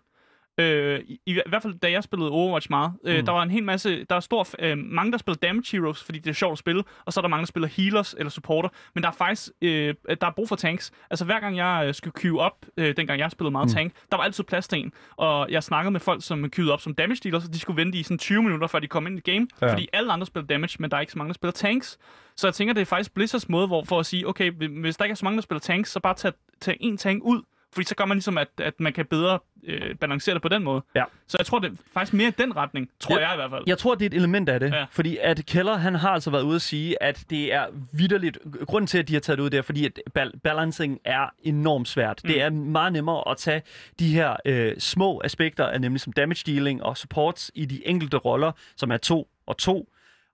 [0.59, 3.25] Øh, i, I hvert fald, da jeg spillede Overwatch meget, øh, Mm.
[3.25, 6.19] der var en hel masse, der er stor, øh, mange, der spiller damage heroes, fordi
[6.19, 8.69] det er sjovt at spille, og så er der mange, der spiller healers eller supporter,
[8.95, 10.91] men der er faktisk, øh, der er brug for tanks.
[11.09, 13.73] Altså hver gang jeg øh, skulle queue op, øh, dengang jeg spillede meget Mm.
[13.73, 16.81] tank, der var altid plads til en, og jeg snakkede med folk, som queuede op
[16.81, 19.27] som damage dealers, og de skulle vente i sådan 20 minutter, før de kom ind
[19.27, 19.71] i game, ja.
[19.71, 21.97] fordi alle andre spiller damage, men der er ikke så mange, der spiller tanks.
[22.37, 25.05] Så jeg tænker, det er faktisk Blizzards måde hvor, for at sige, okay, hvis der
[25.05, 27.41] ikke er så mange, der spiller tanks, så bare tag, tag en tank ud.
[27.73, 30.63] Fordi så gør man ligesom, at, at man kan bedre øh, balancere det på den
[30.63, 30.83] måde.
[30.95, 31.03] Ja.
[31.27, 33.25] Så jeg tror, det er faktisk mere i den retning, tror Ja.
[33.27, 33.63] jeg i hvert fald.
[33.67, 34.71] Jeg tror, det er et element af det.
[34.73, 34.85] Ja.
[34.91, 38.37] Fordi at Keller, han har altså været ude at sige, at det er vidderligt...
[38.65, 41.25] Grunden til, at de har taget det ud, det er, fordi at bal- balancing er
[41.43, 42.21] enormt svært.
[42.23, 42.27] Mm.
[42.27, 43.61] Det er meget nemmere at tage
[43.99, 48.17] de her øh, små aspekter, af nemlig som damage dealing og supports i de enkelte
[48.17, 49.89] roller, som er to og to,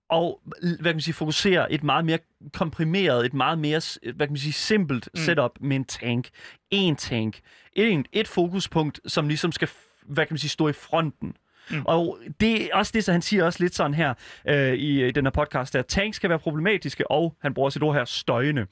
[0.08, 2.18] og hvad kan man sige, fokusere et meget mere
[2.52, 5.20] komprimeret, et meget mere hvad kan man sige, simpelt Mm.
[5.20, 6.28] setup med en tank.
[6.70, 7.40] En tank.
[7.72, 9.68] Et, et fokuspunkt, som ligesom skal
[10.02, 11.36] hvad kan man sige, stå i fronten.
[11.70, 11.82] Mm.
[11.84, 14.14] Og det er også det, så han siger også lidt sådan her
[14.48, 17.82] øh, i, i den her podcast, at tanks kan være problematiske, og han bruger sit
[17.82, 18.66] ord her, støjende.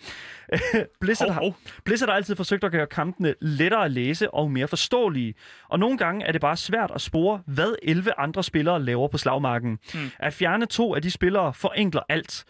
[1.01, 1.57] Blizzard, Hov, har, hov.
[1.85, 5.35] Blizzard har altid forsøgt at gøre kampene lettere at læse og mere forståelige.
[5.69, 9.19] Og nogle gange er det bare svært at spore, hvad 11 andre spillere laver på
[9.19, 9.79] slagmarken.
[9.95, 10.01] Mm.
[10.19, 12.45] At fjerne to af de spillere forenkler alt.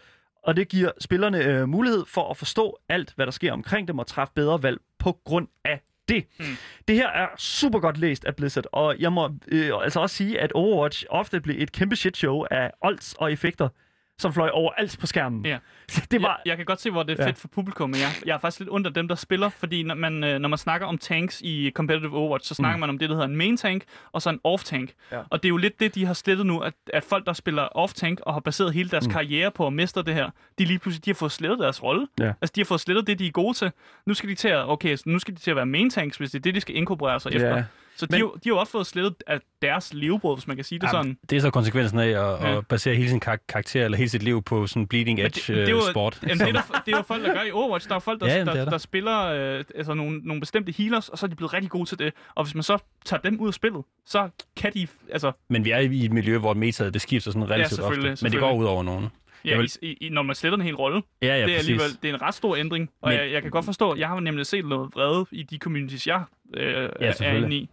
[0.46, 3.98] Og det giver spillerne øh, mulighed for at forstå alt, hvad der sker omkring dem,
[3.98, 6.24] og træffe bedre valg på grund af det.
[6.38, 6.44] Mm.
[6.88, 10.40] Det her er super godt læst af Blizzard, og jeg må øh, altså også sige,
[10.40, 13.68] at Overwatch ofte blev et kæmpe shit show af olds og effekter,
[14.18, 15.46] som fløj over alt på skærmen.
[15.46, 15.58] Ja.
[16.10, 16.28] Det var...
[16.44, 17.28] jeg, jeg kan godt se, hvor det er Ja.
[17.28, 19.94] fedt for publikum, men jeg, jeg er faktisk lidt under dem, der spiller, fordi når
[19.94, 22.80] man, øh, når man snakker om tanks i competitive Overwatch, så snakker Mm.
[22.80, 24.90] man om det, der hedder en main tank, og så en off tank.
[25.12, 25.20] Ja.
[25.30, 27.62] Og det er jo lidt det, de har slettet nu, at, at folk, der spiller
[27.62, 29.12] off tank og har baseret hele deres Mm.
[29.12, 32.06] karriere på at mestre det her, de lige pludselig de har fået slettet deres rolle.
[32.20, 32.32] Ja.
[32.40, 33.70] Altså, de har fået slettet det, de er gode til.
[34.06, 36.30] Nu skal de til at, okay, nu skal de til at være main tanks, hvis
[36.30, 37.64] det er det, de skal inkorporere sig efter.
[37.96, 37.98] Ja.
[37.98, 38.28] Så de, Men- men...
[38.34, 41.18] de har jo også fået slettet af deres levebrød, hvis man kan sige det sådan.
[41.30, 42.58] Det er så konsekvensen af at, Ja.
[42.58, 45.40] at basere hele sin kar- karakter eller hele sit liv på sådan bleeding Men edge
[45.54, 46.18] det, det, er jo, øh, sport.
[46.22, 47.88] Jamen, det, er der, det er jo folk, der gør i Overwatch.
[47.88, 48.70] Der er folk, der, Ja, ja, jamen, er der, der.
[48.70, 49.20] der spiller
[49.58, 52.12] øh, altså nogle, nogle bestemte healers, og så er de blevet rigtig gode til det.
[52.34, 54.86] Og hvis man så tager dem ud af spillet, så kan de...
[55.12, 57.94] Altså, Men vi er i et miljø, hvor metaet det skifter sådan relativt ofte.
[57.94, 59.08] selvfølgelig, Men det går ud over nogen.
[59.44, 61.46] ja, Jeg vil- i, i, når man sletter en hel rolle, Ja, ja, det er
[61.46, 61.58] præcis.
[61.58, 62.90] alligevel det er en ret stor ændring.
[63.02, 65.58] Og Men- jeg, jeg kan godt forstå, jeg har nemlig set noget vrede i de
[65.58, 66.22] communities, jeg
[66.56, 67.44] øh, er selvfølgelig.
[67.44, 67.68] inde i,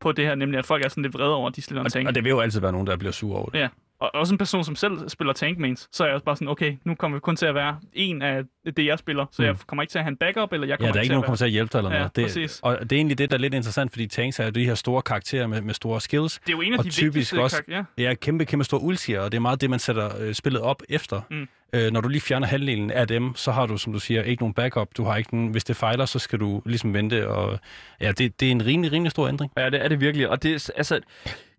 [0.00, 1.86] på det her, nemlig at folk er sådan lidt vrede over, at de sletter en
[1.86, 2.08] Og, tank.
[2.08, 3.58] og det vil jo altid være nogen, der bliver sur over det.
[3.58, 3.68] Ja.
[4.00, 6.48] Og også en person, som selv spiller tank mains, så er jeg også bare sådan,
[6.48, 8.42] okay, nu kommer vi kun til at være en af
[8.76, 9.46] det, jeg spiller, så mm.
[9.46, 11.08] jeg kommer ikke til at have en backup, eller jeg Ja, kommer der er ikke
[11.10, 12.16] til nogen, der kommer til at hjælpe dig eller Ja, noget.
[12.16, 12.60] Det, præcis.
[12.62, 14.74] og det er egentlig det, der er lidt interessant, fordi tanks er jo de her
[14.74, 16.38] store karakterer med, med store skills.
[16.38, 17.82] Det er jo en af og de typisk også- ja.
[17.98, 20.82] Ja, kæmpe, kæmpe store ultier, og det er meget det, man sætter øh, spillet op
[20.88, 21.20] efter.
[21.30, 21.48] Mm.
[21.72, 24.42] Øh, når du lige fjerner halvdelen af dem, så har du, som du siger, ikke
[24.42, 24.88] nogen backup.
[24.96, 27.28] Du har ikke nogen, hvis det fejler, så skal du ligesom vente.
[27.28, 27.58] Og,
[28.00, 29.52] ja, det, det er en rimelig, rimelig stor ændring.
[29.56, 30.28] Ja, det er det virkelig.
[30.28, 31.00] Og det altså,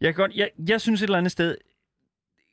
[0.02, 1.56] jeg, kan godt, jeg, jeg synes et eller andet sted,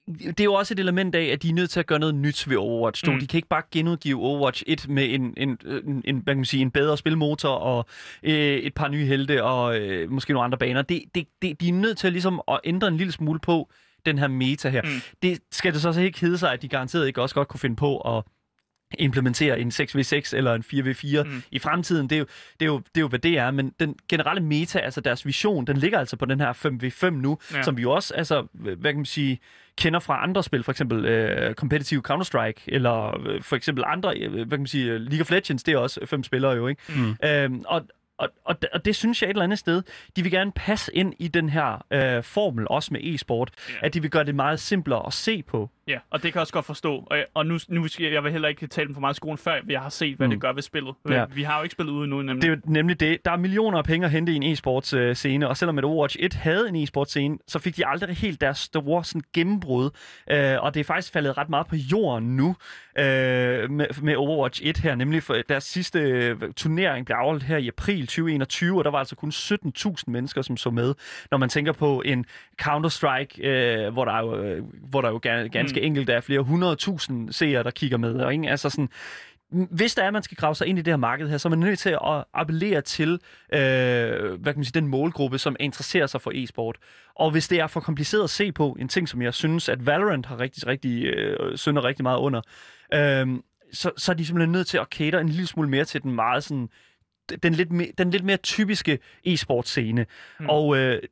[0.06, 2.14] det er jo også et element af, at de er nødt til at gøre noget
[2.14, 3.12] nyt ved Overwatch 2.
[3.12, 3.20] Mm.
[3.20, 6.44] De kan ikke bare genudgive Overwatch 1 med en, en, en, en, hvad kan man
[6.44, 7.86] sige, en bedre spilmotor og
[8.22, 10.82] øh, et par nye helte og øh, måske nogle andre baner.
[10.82, 13.70] Det, det, det, de er nødt til ligesom at ændre en lille smule på
[14.06, 14.82] den her meta her.
[14.82, 14.88] Mm.
[15.22, 17.60] Det skal det så også ikke hedde sig, at de garanteret ikke også godt kunne
[17.60, 18.24] finde på at
[18.98, 21.42] implementere en 6v6 eller en 4v4 Mm.
[21.50, 22.10] i fremtiden.
[22.10, 22.26] Det er, jo,
[22.60, 23.50] det, er jo, det er jo, hvad det er.
[23.50, 27.38] Men den generelle meta, altså deres vision, den ligger altså på den her 5v5 nu,
[27.52, 27.56] Ja.
[27.56, 27.62] ja.
[27.62, 29.38] som vi jo også, altså, hvad kan man sige,
[29.78, 34.32] kender fra andre spil, for eksempel øh, Competitive Counter-Strike, eller øh, for eksempel andre, øh,
[34.32, 36.82] hvad kan man sige, øh, League of Legends, det er også fem spillere jo, ikke?
[36.96, 37.16] Mm.
[37.28, 37.82] Øhm, og,
[38.18, 39.82] og, og, det- og det synes jeg et eller andet sted,
[40.16, 43.86] de vil gerne passe ind i den her øh, formel, også med e-sport, Ja.
[43.86, 45.70] at de vil gøre det meget simplere at se på.
[45.88, 46.96] Ja, og det kan jeg også godt forstå.
[47.10, 49.38] Og, og nu, nu skal jeg, vil heller ikke tale dem for meget i skolen,
[49.38, 50.30] før jeg har set, hvad mm.
[50.30, 50.94] Det gør ved spillet.
[51.10, 51.24] Ja.
[51.34, 52.42] Vi har jo ikke spillet ude nu, nemlig.
[52.42, 53.24] Det er nemlig det.
[53.24, 55.84] Der er millioner af penge at hente i en e-sports øh, scene, og selvom et
[55.84, 59.90] Overwatch 1 havde en e-sports scene, så fik de aldrig helt deres store sådan, gennembrud.
[60.30, 62.56] Øh, og det er faktisk faldet ret meget på jorden nu
[62.98, 67.56] øh, med, med Overwatch 1 her, nemlig for deres sidste øh, turnering blev afholdt her
[67.56, 70.94] i april 2021, og der var altså kun 17.000 mennesker, som så med.
[71.30, 72.24] Når man tænker på en
[72.62, 75.86] Counter-Strike, øh, hvor, der er jo, øh, hvor der jo gan- ganske mm.
[75.86, 78.14] enkelt er flere hundredtusind seere, der kigger med.
[78.14, 78.50] Og ikke?
[78.50, 78.88] Altså sådan,
[79.70, 81.48] hvis der er, at man skal grave sig ind i det her marked her, så
[81.48, 83.20] er man nødt til at appellere til
[83.52, 86.76] øh, hvad kan man sige, den målgruppe, som interesserer sig for e-sport.
[87.14, 89.86] Og hvis det er for kompliceret at se på, en ting, som jeg synes, at
[89.86, 92.40] Valorant har rigtig, rigtig øh, synder rigtig meget under,
[92.94, 93.38] øh,
[93.72, 96.12] så, så er de simpelthen nødt til at cater en lille smule mere til den
[96.12, 96.68] meget sådan,
[97.42, 100.06] den lidt, mere, den lidt mere typiske e-sport-scene.
[100.40, 100.48] Mm.
[100.48, 101.02] Og øh,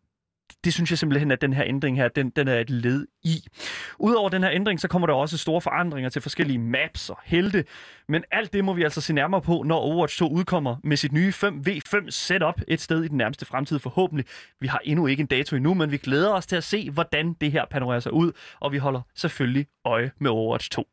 [0.64, 3.44] det synes jeg simpelthen, at den her ændring her, den, den er et led i.
[3.98, 7.64] Udover den her ændring, så kommer der også store forandringer til forskellige maps og helte.
[8.08, 11.12] Men alt det må vi altså se nærmere på, når Overwatch 2 udkommer med sit
[11.12, 14.26] nye 5v5 setup et sted i den nærmeste fremtid forhåbentlig.
[14.60, 17.32] Vi har endnu ikke en dato endnu, men vi glæder os til at se, hvordan
[17.40, 18.32] det her panorerer sig ud.
[18.60, 20.88] Og vi holder selvfølgelig øje med Overwatch 2.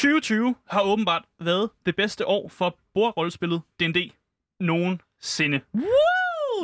[0.00, 3.96] 2020 har åbenbart været det bedste år for bordrollespillet D&D
[4.60, 5.60] nogensinde.
[5.74, 5.84] Woo!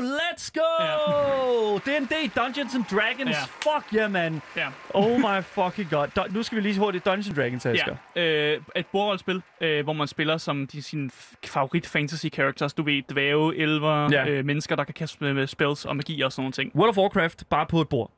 [0.00, 0.84] Let's go!
[0.84, 1.76] Ja.
[1.86, 3.30] D&D Dungeons and Dragons.
[3.30, 3.44] Ja.
[3.72, 4.42] Fuck yeah, man.
[4.56, 4.68] Ja.
[4.94, 6.08] Oh my fucking god.
[6.16, 7.96] Du- nu skal vi lige hurtigt Dungeons and Dragons, Asger.
[8.16, 8.22] Ja,
[8.54, 11.10] øh, et bordrollespil, øh, hvor man spiller som de, sine
[11.44, 12.74] favorit fantasy characters.
[12.74, 14.28] Du ved, dvæve, elver, Ja.
[14.28, 16.72] øh, mennesker, der kan kaste med, spells og magi og sådan nogle ting.
[16.76, 18.10] World of Warcraft, bare på et bord.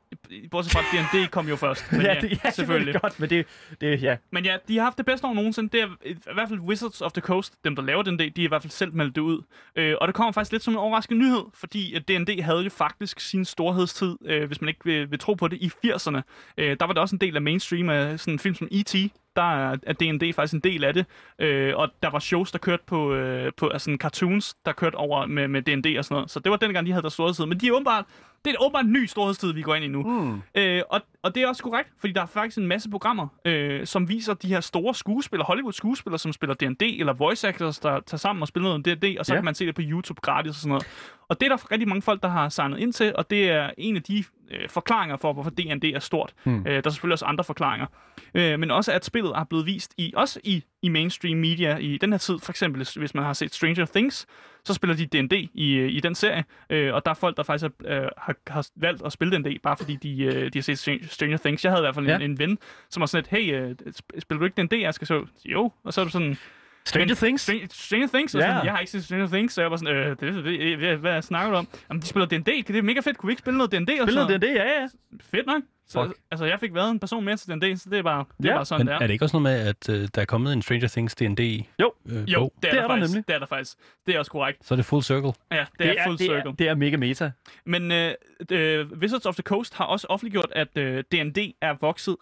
[0.51, 1.85] Bortset fra, at D&D kom jo først.
[1.91, 2.93] Men ja, ja, det, ja, selvfølgelig.
[2.93, 3.45] Det er godt, men det,
[3.81, 4.17] det ja.
[4.31, 5.69] Men ja, de har haft det bedste år nogensinde.
[5.69, 8.41] Det er i hvert fald Wizards of the Coast, dem der laver den D, de
[8.41, 9.41] har i hvert fald selv meldt det ud.
[9.75, 12.69] Øh, og det kommer faktisk lidt som en overraskende nyhed, fordi at D&D havde jo
[12.69, 16.21] faktisk sin storhedstid, øh, hvis man ikke vil, vil tro på det, i 80'erne.
[16.57, 18.95] Øh, der var det også en del af mainstream af sådan en film som E.T.,
[19.39, 21.05] der er er D&D faktisk en del af det.
[21.39, 25.25] Øh, og der var shows, der kørte på, øh, på altså cartoons, der kørte over
[25.25, 26.31] med, med D&D og sådan noget.
[26.31, 27.45] Så det var dengang, de havde deres storhedstid.
[27.45, 28.05] Men de er åbenbart,
[28.45, 30.01] det er åbenbart en ny storhedstid, vi går ind i nu.
[30.03, 30.41] Mm.
[30.55, 33.85] Øh, og, og det er også korrekt, fordi der er faktisk en masse programmer, øh,
[33.85, 38.17] som viser de her store skuespillere, Hollywood-skuespillere, som spiller D&D, eller voice actors, der tager
[38.17, 39.37] sammen og spiller noget D&D, og så ja.
[39.37, 40.87] kan man se det på YouTube gratis og sådan noget.
[41.29, 43.69] Og det er der rigtig mange folk, der har signet ind til, og det er
[43.77, 46.33] en af de øh, forklaringer for, hvorfor D&D er stort.
[46.43, 46.59] Hmm.
[46.59, 47.87] Øh, der er selvfølgelig også andre forklaringer.
[48.33, 51.97] Øh, men også, at spillet er blevet vist i også i, i mainstream media i
[51.97, 52.39] den her tid.
[52.39, 54.27] For eksempel, hvis- man har set Stranger Things,
[54.65, 56.43] så spiller de D&D i, øh, i den serie.
[56.69, 59.59] Øh, og der er folk, der faktisk er, øh, har, har valgt at spille D&D,
[59.63, 61.63] bare fordi de, øh, de har set Str- Stranger Things.
[61.63, 62.15] Jeg havde i hvert fald Ja.
[62.15, 62.57] en, en ven,
[62.89, 64.81] som var sådan lidt, hey, øh, sp- spiller du ikke D&D?
[64.81, 65.71] Jeg skal så, jo.
[65.83, 66.37] Og så er du sådan,
[66.85, 67.41] Stranger Men- Things.
[67.41, 68.35] Stranger, Stranger Things?
[68.35, 68.39] Ja.
[68.41, 70.77] sådan, jeg har ikke set Stranger Things, så jeg var sådan, øh, det, det, det,
[70.77, 71.67] hvad, hvad snakker du om?
[71.89, 73.17] Jamen, de spiller D&D, det er mega fedt.
[73.17, 74.11] Kunne vi ikke spille noget D&D?
[74.11, 74.79] sådan det, det, ja, ja.
[74.79, 74.91] noget?
[75.21, 75.61] Fedt nok.
[75.87, 76.17] Så, Fuck.
[76.31, 78.49] altså, jeg fik været en person mere til D&D, så det er bare, det er
[78.49, 78.55] Ja.
[78.57, 79.07] bare sådan, Men det er er.
[79.07, 81.91] det ikke også noget med, at øh, der er kommet en Stranger Things D&D Jo.
[82.09, 82.53] øh, Jo, bog?
[82.61, 83.13] det er, Det der, er der faktisk.
[83.13, 83.27] nemlig.
[83.27, 83.77] Det er der faktisk.
[84.07, 84.65] Det er også korrekt.
[84.67, 85.33] Så er det full circle.
[85.51, 86.49] Ja, det, det er, full det circle.
[86.49, 87.31] er, det er mega meta.
[87.65, 88.13] Men øh,
[88.51, 92.15] øh, Wizards of the Coast har også offentliggjort, at øh, D&D er vokset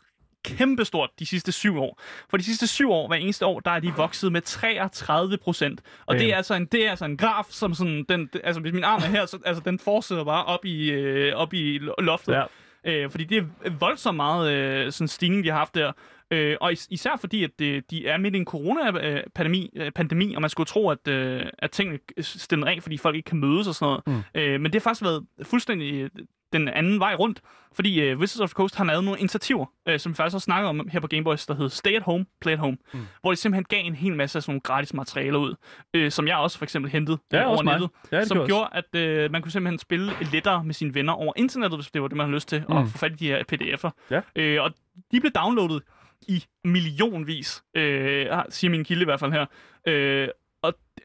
[0.46, 2.02] kæmpestort de sidste syv år.
[2.30, 5.82] For de sidste syv år, hver eneste år, der er de vokset med 33 procent.
[6.06, 8.74] Og det er, altså en, det er altså en graf, som sådan, den, altså hvis
[8.74, 11.94] min arm er her, så altså, den fortsætter bare op i, øh, op i lo-
[12.00, 12.34] loftet.
[12.34, 12.44] Ja.
[13.04, 15.92] Øh, fordi det er voldsomt meget øh, sådan stigning, vi har haft der.
[16.32, 20.36] Øh, og is- især fordi, at det, de er midt i en corona-pandemi, øh, pandemi,
[20.36, 23.68] og man skulle tro, at, øh, at tingene stemmer af, fordi folk ikke kan mødes
[23.68, 24.24] og sådan noget.
[24.36, 24.40] Mm.
[24.42, 26.10] Øh, men det har faktisk været fuldstændig øh,
[26.54, 27.42] den anden vej rundt,
[27.74, 30.46] fordi øh, Wizards of the Coast har lavet nogle initiativer, øh, som vi faktisk også
[30.46, 33.00] snakkede om her på Gameboys, der hedder Stay at Home, Play at Home, mm.
[33.22, 35.56] hvor de simpelthen gav en hel masse af sådan nogle gratis materialer ud,
[35.94, 39.32] øh, som jeg også for eksempel hentede Ja, over nettet, Ja, som gjorde at øh,
[39.32, 42.26] man kunne simpelthen spille lettere med sine venner over internettet, hvis det var det, man
[42.26, 42.76] havde lyst til, mm.
[42.76, 43.90] og få fat i de her pdf'er.
[44.12, 44.22] Ja.
[44.36, 44.74] Øh, og
[45.12, 45.82] de blev downloadet
[46.28, 49.46] i millionvis, øh, siger min kilde i hvert fald her.
[49.88, 50.28] Øh,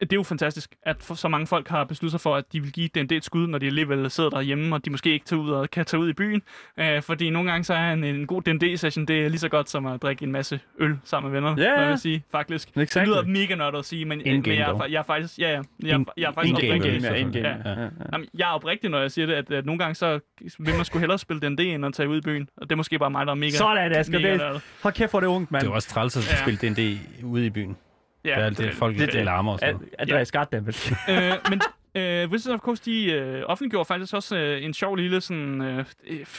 [0.01, 2.61] det er jo fantastisk, at for så mange folk har besluttet sig for, at de
[2.61, 5.41] vil give D&D et skud, når de alligevel sidder derhjemme, og de måske ikke tager
[5.41, 6.41] ud og kan tage ud i byen.
[6.77, 9.69] Øh, fordi nogle gange så er en, en god D&D-session, det er lige så godt
[9.69, 12.75] som at drikke en masse øl sammen med venner, jeg vil sige, faktisk.
[12.75, 13.09] Det Exactly.
[13.09, 15.95] lyder mega nørdet at sige, men, men jeg, er, jeg er faktisk, ja, ja, jeg,
[15.95, 17.01] In- jeg er faktisk in-game, oprigtig.
[17.03, 17.47] Ja, in-game.
[17.47, 17.55] Ja.
[17.73, 17.81] Ja.
[17.81, 17.87] Ja.
[18.13, 20.19] Jamen, jeg er oprigtig, når jeg siger det, at, at nogle gange så
[20.59, 22.49] vil man sgu hellere spille D&D, end at tage ud i byen.
[22.57, 24.19] Og det er måske bare mig, der er mega, Sådan, Asger.
[24.19, 25.61] mega Det, hold kæft, hvor er det ungt, mand.
[25.63, 26.35] Det er også træls at Ja.
[26.53, 27.77] spille D&D ude i byen.
[28.25, 29.89] Ja, det er alt det, folk det- det, larmer og sådan noget.
[29.99, 30.93] Andreas, goddammit.
[31.09, 31.61] øh, men
[31.95, 35.85] øh, Wizards of Coast, de øh, offentliggjorde faktisk også øh, en sjov lille sådan, øh,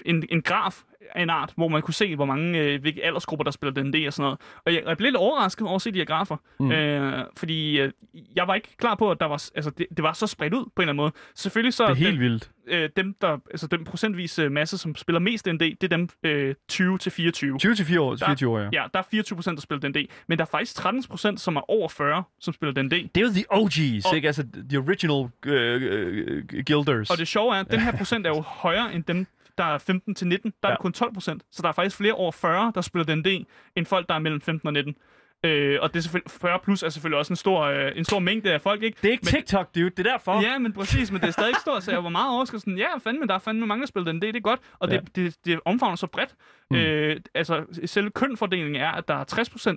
[0.07, 0.75] en, en graf
[1.15, 4.07] af en art, hvor man kunne se, hvor mange, øh, hvilke aldersgrupper, der spiller D&D
[4.07, 4.39] og sådan noget.
[4.67, 6.73] Og jeg, jeg blev lidt overrasket over at se de her grafer, mm.
[6.73, 7.93] øh, fordi øh,
[8.37, 10.65] jeg var ikke klar på, at der var, altså, det, det var så spredt ud
[10.65, 11.13] på en eller anden måde.
[11.35, 12.51] Selvfølgelig så Det er den- helt vildt.
[12.67, 16.09] øh, dem, der, altså den procentvis øh, masse, som spiller mest D&D, det er dem
[16.23, 17.59] øh, 20 til 24.
[17.59, 18.69] 20 til 4 år, 24 år, ja.
[18.73, 21.57] Ja, der er 24 procent, der spiller D&D, men der er faktisk 13 procent, som
[21.57, 22.91] er over 40, som spiller D&D.
[22.91, 24.27] Det er jo the OG's, Og- ikke?
[24.27, 27.11] Altså, the original uh, uh, guilders.
[27.11, 29.27] Og det sjove er, at den her procent er jo højere end dem,
[29.59, 30.51] der er 15 til 19.
[30.63, 30.75] Der er Ja.
[30.75, 31.43] det kun 12 procent.
[31.51, 33.45] Så der er faktisk flere over 40, der spiller D&D,
[33.77, 34.95] end folk, der er mellem 15 og 19.
[35.45, 38.19] Øh, og det er selvfølgelig, 40 plus er selvfølgelig også en stor, øh, en stor
[38.19, 38.99] mængde af folk, ikke?
[39.03, 39.91] det er ikke men- TikTok, dude.
[39.91, 40.43] Det er derfor.
[40.43, 42.61] Ja, men præcis, men det er stadig stort, så jeg var meget overrasket.
[42.61, 44.23] Sådan, ja, fandme, der er fandme mange, der spiller den.
[44.23, 46.35] Det, det er godt, og det, det, det omfavner så bredt.
[46.71, 46.77] Mm.
[46.77, 49.25] Øh, altså, selve kønfordelingen er, at der er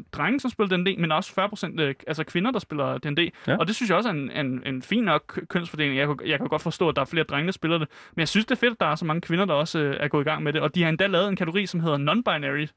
[0.02, 1.32] 60% drenge, som spiller D&D, men også
[1.76, 3.30] 40% øh, altså kvinder, der spiller D&D.
[3.48, 3.58] Ja.
[3.58, 5.98] Og det synes jeg også er en, en, en fin nok kø- kønsfordeling.
[5.98, 7.88] Jeg, kan- jeg kan godt forstå, at der er flere drenge, der spiller det.
[8.16, 9.98] Men jeg synes, det er fedt, at der er så mange kvinder, der også øh,
[10.00, 10.62] er gået i gang med det.
[10.62, 12.68] Og de har endda lavet en kategori, som hedder non-binary,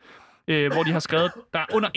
[0.51, 1.89] øh, hvor de har skrevet, der er under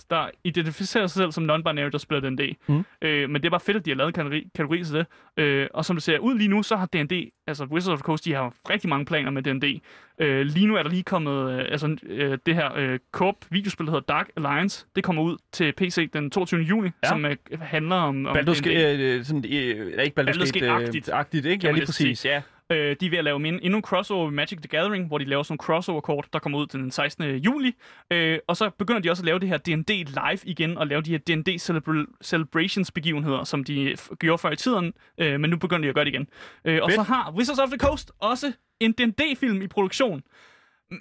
[0.00, 2.56] 1%, der identificerer sig selv som non-binary, der spiller D&D.
[2.66, 2.84] Mm.
[3.02, 5.06] Øh, men det er bare fedt, at de har lavet en kategori, kategori til det.
[5.36, 8.02] Øh, og som det ser ud lige nu, så har D&D, altså Wizards of the
[8.04, 9.80] Coast, de har rigtig mange planer med D&D.
[10.18, 13.86] Øh, lige nu er der lige kommet, øh, altså øh, det her øh, Coop videospil,
[13.86, 16.60] der hedder Dark Alliance, det kommer ud til PC den 22.
[16.60, 17.08] juni, Ja.
[17.08, 18.62] som øh, handler om, om Baldur's.
[18.62, 21.08] Gate, øh, sådan, øh, ikke Baldur's Baldur's Gate, Gate-agtigt.
[21.12, 21.66] øh, agtigt, ikke?
[21.66, 22.42] Ja, lige præcis, ja.
[22.72, 25.18] Øh, de er ved at lave en, endnu en crossover med Magic the Gathering, hvor
[25.18, 27.24] de laver sådan en crossover-kort, der kommer ud den 16.
[27.36, 27.72] juli.
[28.10, 31.02] Øh, og så begynder de også at lave det her D&D live igen, og lave
[31.02, 35.56] de her D&D celebra- celebrations-begivenheder, som de f- gjorde før i tiden, øh, men nu
[35.56, 36.26] begynder de at gøre det igen.
[36.64, 36.94] Øh, og Fedt.
[36.96, 40.22] så har Wizards of the Coast også en D&D-film i produktion.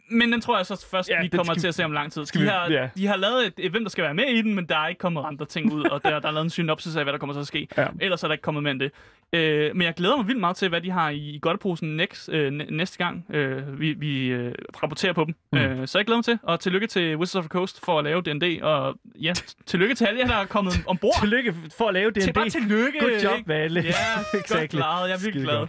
[0.09, 2.11] Men den tror jeg så først, Ja, vi kommer skal- til at se om lang
[2.11, 2.25] tid.
[2.25, 2.89] skal De vi- har, ja.
[2.97, 4.99] de har lavet et, hvem der skal være med i den, men der er ikke
[4.99, 7.33] kommet andre ting ud, og der, der er lavet en synopsis af, hvad der kommer
[7.33, 7.67] til at ske.
[7.77, 7.87] Ja.
[8.01, 8.91] Ellers er der ikke kommet mere end det.
[9.33, 12.51] Øh, men jeg glæder mig vildt meget til, hvad de har i godteposen next, øh,
[12.51, 15.35] næ- næste gang, øh, vi, vi øh, rapporterer på dem.
[15.53, 15.57] Mm.
[15.59, 18.03] Øh, så jeg glæder mig til, og tillykke til Wizards of the Coast for at
[18.03, 19.33] lave D&D, og ja,
[19.65, 21.13] tillykke til alle jer, der er kommet ombord.
[21.21, 22.33] Tillykke for at lave Til D&D.
[22.33, 22.99] bare tillykke.
[22.99, 23.47] Good job?
[23.47, 23.81] Valle.
[23.81, 23.93] Ja,
[24.31, 24.77] godt Exactly.
[24.77, 25.09] klaret.
[25.09, 25.67] Jeg er virkelig glad.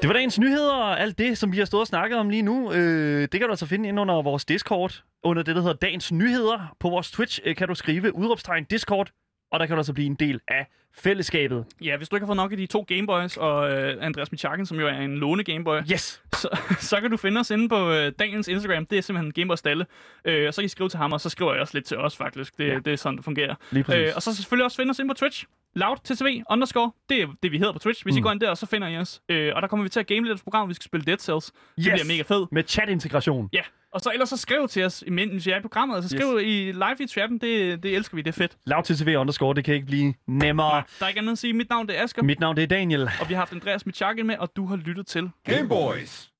[0.00, 2.42] Det var dagens nyheder og alt det, som vi har stået og snakket om lige
[2.42, 2.72] nu.
[2.72, 6.12] Øh, det kan du altså finde ind under vores Discord, under det, der hedder Dagens
[6.12, 6.76] Nyheder.
[6.80, 9.10] På vores Twitch øh, kan du skrive udråbstegn Discord,
[9.50, 11.64] og der kan du altså blive en del af fællesskabet.
[11.80, 14.66] Ja, hvis du ikke har fået nok af de to Gameboys, og øh, Andreas Michakken,
[14.66, 16.22] som jo er en låne Gameboy, Yes!
[16.34, 16.48] så,
[16.80, 18.86] så kan du finde os inde på øh, dagens Instagram.
[18.86, 19.86] Det er simpelthen Gameboy Stalle.
[20.24, 21.96] Øh, og så kan I skrive til ham, og så skriver jeg også lidt til
[21.96, 22.58] os, faktisk.
[22.58, 22.78] Det, Ja.
[22.78, 23.54] det er sådan, det fungerer.
[23.72, 25.44] Øh, og så selvfølgelig også finde os inde på Twitch.
[25.74, 26.92] Loud TTV underscore.
[27.08, 28.02] Det er det, vi hedder på Twitch.
[28.04, 28.18] Hvis mm.
[28.18, 29.20] I går ind der, så finder I os.
[29.28, 30.68] Øh, og der kommer vi til at game lidt program.
[30.68, 31.46] Vi skal spille Dead Cells.
[31.46, 31.84] Det Yes.
[31.92, 32.52] bliver mega fedt.
[32.52, 33.48] Med chat-integration.
[33.52, 33.60] Ja.
[33.92, 35.96] Og så ellers så skriv til os, imens I er i programmet.
[35.96, 36.42] Altså skriv yes.
[36.46, 37.38] i live i chatten.
[37.38, 38.22] Det, det elsker vi.
[38.22, 38.56] Det er fedt.
[38.66, 40.70] Lav til TV underscore, det kan ikke blive nemmere.
[40.70, 41.52] Nej, der er ikke andet at sige.
[41.52, 42.22] Mit navn det er Asger.
[42.22, 43.10] Mit navn det er Daniel.
[43.20, 46.30] Og vi har haft Andreas Michakken med, og du har lyttet til Game Boys.